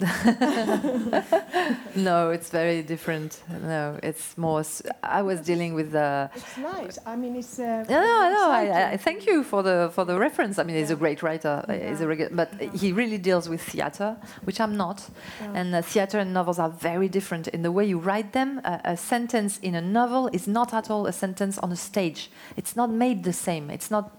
[1.96, 3.40] no, it's very different.
[3.62, 4.60] No, it's more.
[4.60, 6.30] s- I was dealing with the.
[6.34, 6.98] It's nice.
[7.06, 7.58] I mean, it's.
[7.58, 8.50] Uh, No, no, no.
[8.50, 10.58] I, I thank you for the for the reference.
[10.58, 11.64] I mean, he's a great writer.
[11.68, 12.10] uh, He's a Yeah.
[12.14, 15.08] regu- but he really deals with theater, which I'm not.
[15.54, 18.60] And uh, theater and novels are very different in the way you write them.
[18.64, 22.30] Uh, a sentence in a novel is not at all a sentence on a stage.
[22.56, 23.70] It's not made the same.
[23.70, 24.10] It's not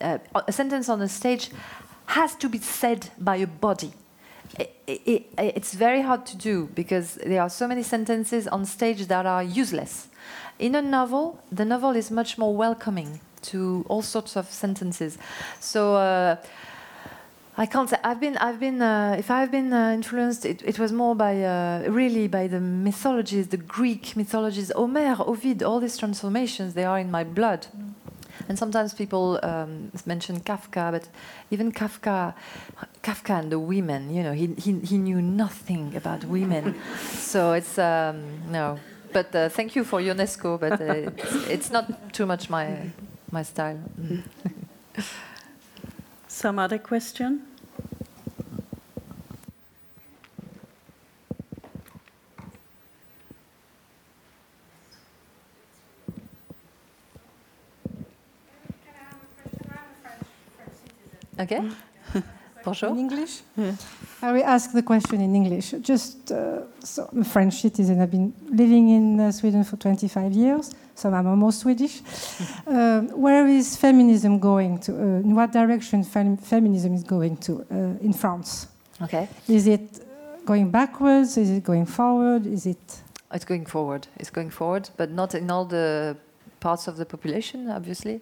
[0.00, 0.18] uh,
[0.48, 1.50] a sentence on a stage
[2.06, 3.92] has to be said by a body.
[4.58, 8.64] I- I- I- it's very hard to do because there are so many sentences on
[8.66, 10.08] stage that are useless.
[10.58, 15.18] In a novel, the novel is much more welcoming to all sorts of sentences.
[15.60, 16.36] So uh,
[17.56, 18.36] I can't say I've been.
[18.36, 18.80] I've been.
[18.80, 22.60] Uh, if I've been uh, influenced, it, it was more by uh, really by the
[22.60, 26.74] mythologies, the Greek mythologies, Homer, Ovid, all these transformations.
[26.74, 27.66] They are in my blood.
[28.48, 31.08] And sometimes people um, mention Kafka, but
[31.50, 32.34] even Kafka,
[33.02, 36.74] Kafka and the women, you know, he, he, he knew nothing about women.
[37.18, 38.78] so it's, um, no.
[39.12, 42.90] But uh, thank you for Ionesco, but uh, it's, it's not too much my,
[43.30, 43.78] my style.
[44.00, 44.22] Mm.
[46.28, 47.42] Some other question?
[61.42, 61.60] Okay?
[62.64, 62.90] Bonjour.
[62.90, 63.42] In English?
[64.22, 65.74] I will ask the question in English.
[65.82, 68.00] Just, uh, so I'm a French citizen.
[68.00, 72.02] I've been living in uh, Sweden for 25 years, so I'm almost Swedish.
[72.66, 74.92] um, where is feminism going to?
[74.92, 78.68] Uh, in what direction fem- feminism is going to uh, in France?
[79.02, 79.28] Okay.
[79.48, 81.36] Is it uh, going backwards?
[81.36, 82.46] Is it going forward?
[82.46, 83.02] Is it?
[83.32, 84.06] It's going forward.
[84.20, 86.16] It's going forward, but not in all the
[86.60, 88.20] parts of the population, obviously.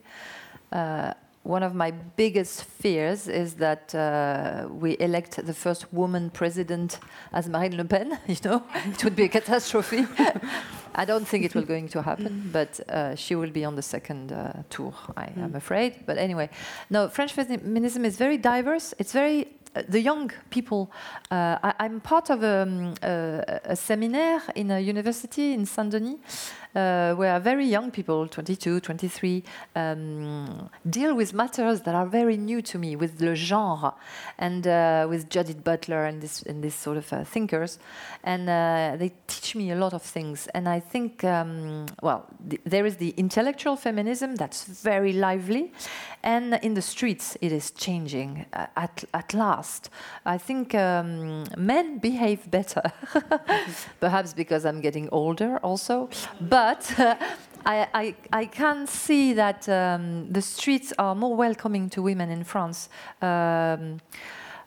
[1.43, 6.99] One of my biggest fears is that uh, we elect the first woman president
[7.33, 8.19] as Marine Le Pen.
[8.29, 10.07] You know, it would be a catastrophe.
[10.95, 13.83] I don't think it will going to happen, but uh, she will be on the
[13.83, 14.93] second uh, tour.
[15.17, 16.05] I am afraid.
[16.05, 16.51] But anyway,
[16.91, 17.09] no.
[17.09, 18.93] French feminism is very diverse.
[18.99, 20.91] It's very uh, the young people.
[21.31, 25.91] Uh, I, I'm part of a, um, a, a seminar in a university in Saint
[25.93, 26.19] Denis,
[26.73, 29.43] where very young people, 22, 23,
[29.77, 33.95] um, deal with matters that are very new to me, with le genre,
[34.39, 37.79] and uh, with Judith Butler and this, and this sort of uh, thinkers.
[38.23, 40.47] And uh, they teach me a lot of things.
[40.55, 45.73] And I think, um, well, th there is the intellectual feminism that's very lively.
[46.23, 49.91] And in the streets, it is changing uh, at, at last.
[50.25, 52.83] I think um, men behave better,
[54.01, 56.09] perhaps because I'm getting older also.
[56.41, 57.15] But uh,
[57.67, 62.45] I, I, I, can see that um, the streets are more welcoming to women in
[62.45, 62.89] France.
[63.21, 64.01] Um,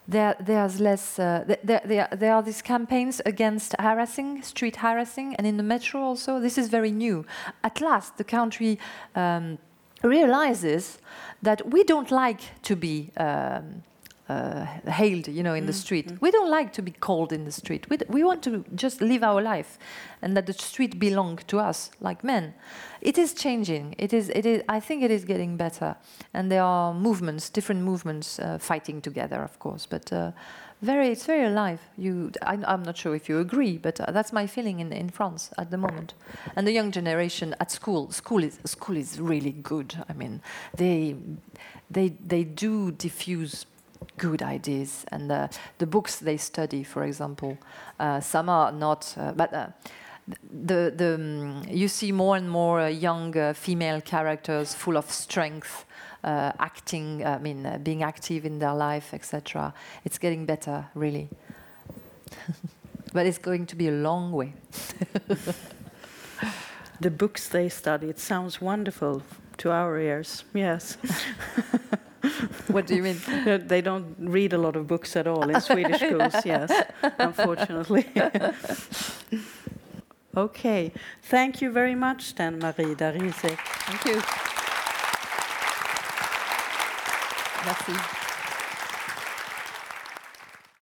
[0.07, 1.17] there, there's less.
[1.17, 6.01] Uh, there, there, there, are these campaigns against harassing, street harassing, and in the metro
[6.01, 6.39] also.
[6.39, 7.25] This is very new.
[7.63, 8.79] At last, the country
[9.15, 9.57] um,
[10.03, 10.99] realizes
[11.41, 13.83] that we don't like to be um,
[14.29, 15.67] uh, hailed, you know, in mm.
[15.67, 16.07] the street.
[16.07, 16.21] Mm.
[16.21, 17.89] We don't like to be called in the street.
[17.89, 19.77] We, we want to just live our life,
[20.21, 22.53] and that the street belong to us, like men.
[23.01, 23.95] It is changing.
[23.97, 24.29] It is.
[24.29, 24.63] It is.
[24.69, 25.95] I think it is getting better,
[26.33, 29.85] and there are movements, different movements, uh, fighting together, of course.
[29.85, 30.31] But uh,
[30.83, 31.79] very, it's very alive.
[31.97, 35.09] You, I, am not sure if you agree, but uh, that's my feeling in, in
[35.09, 36.13] France at the moment.
[36.55, 39.95] And the young generation at school, school is school is really good.
[40.09, 40.41] I mean,
[40.75, 41.15] they
[41.89, 43.65] they they do diffuse
[44.17, 45.47] good ideas and uh,
[45.77, 47.57] the books they study, for example,
[47.99, 49.53] uh, some are not, uh, but.
[49.53, 49.67] Uh,
[50.49, 55.83] the, the, um, you see more and more uh, young female characters full of strength,
[56.23, 59.73] uh, acting, I mean, uh, being active in their life, etc.
[60.05, 61.29] It's getting better, really.
[63.13, 64.53] but it's going to be a long way.
[67.01, 69.23] the books they study, it sounds wonderful
[69.57, 70.97] to our ears, yes.
[72.67, 73.19] what do you mean?
[73.67, 76.71] They don't read a lot of books at all in Swedish schools, yes,
[77.17, 78.05] unfortunately.
[80.37, 80.91] okay,
[81.23, 83.57] thank you very much, then, Marie Darrieussecq.
[83.87, 84.21] Thank you.
[87.65, 88.22] Merci.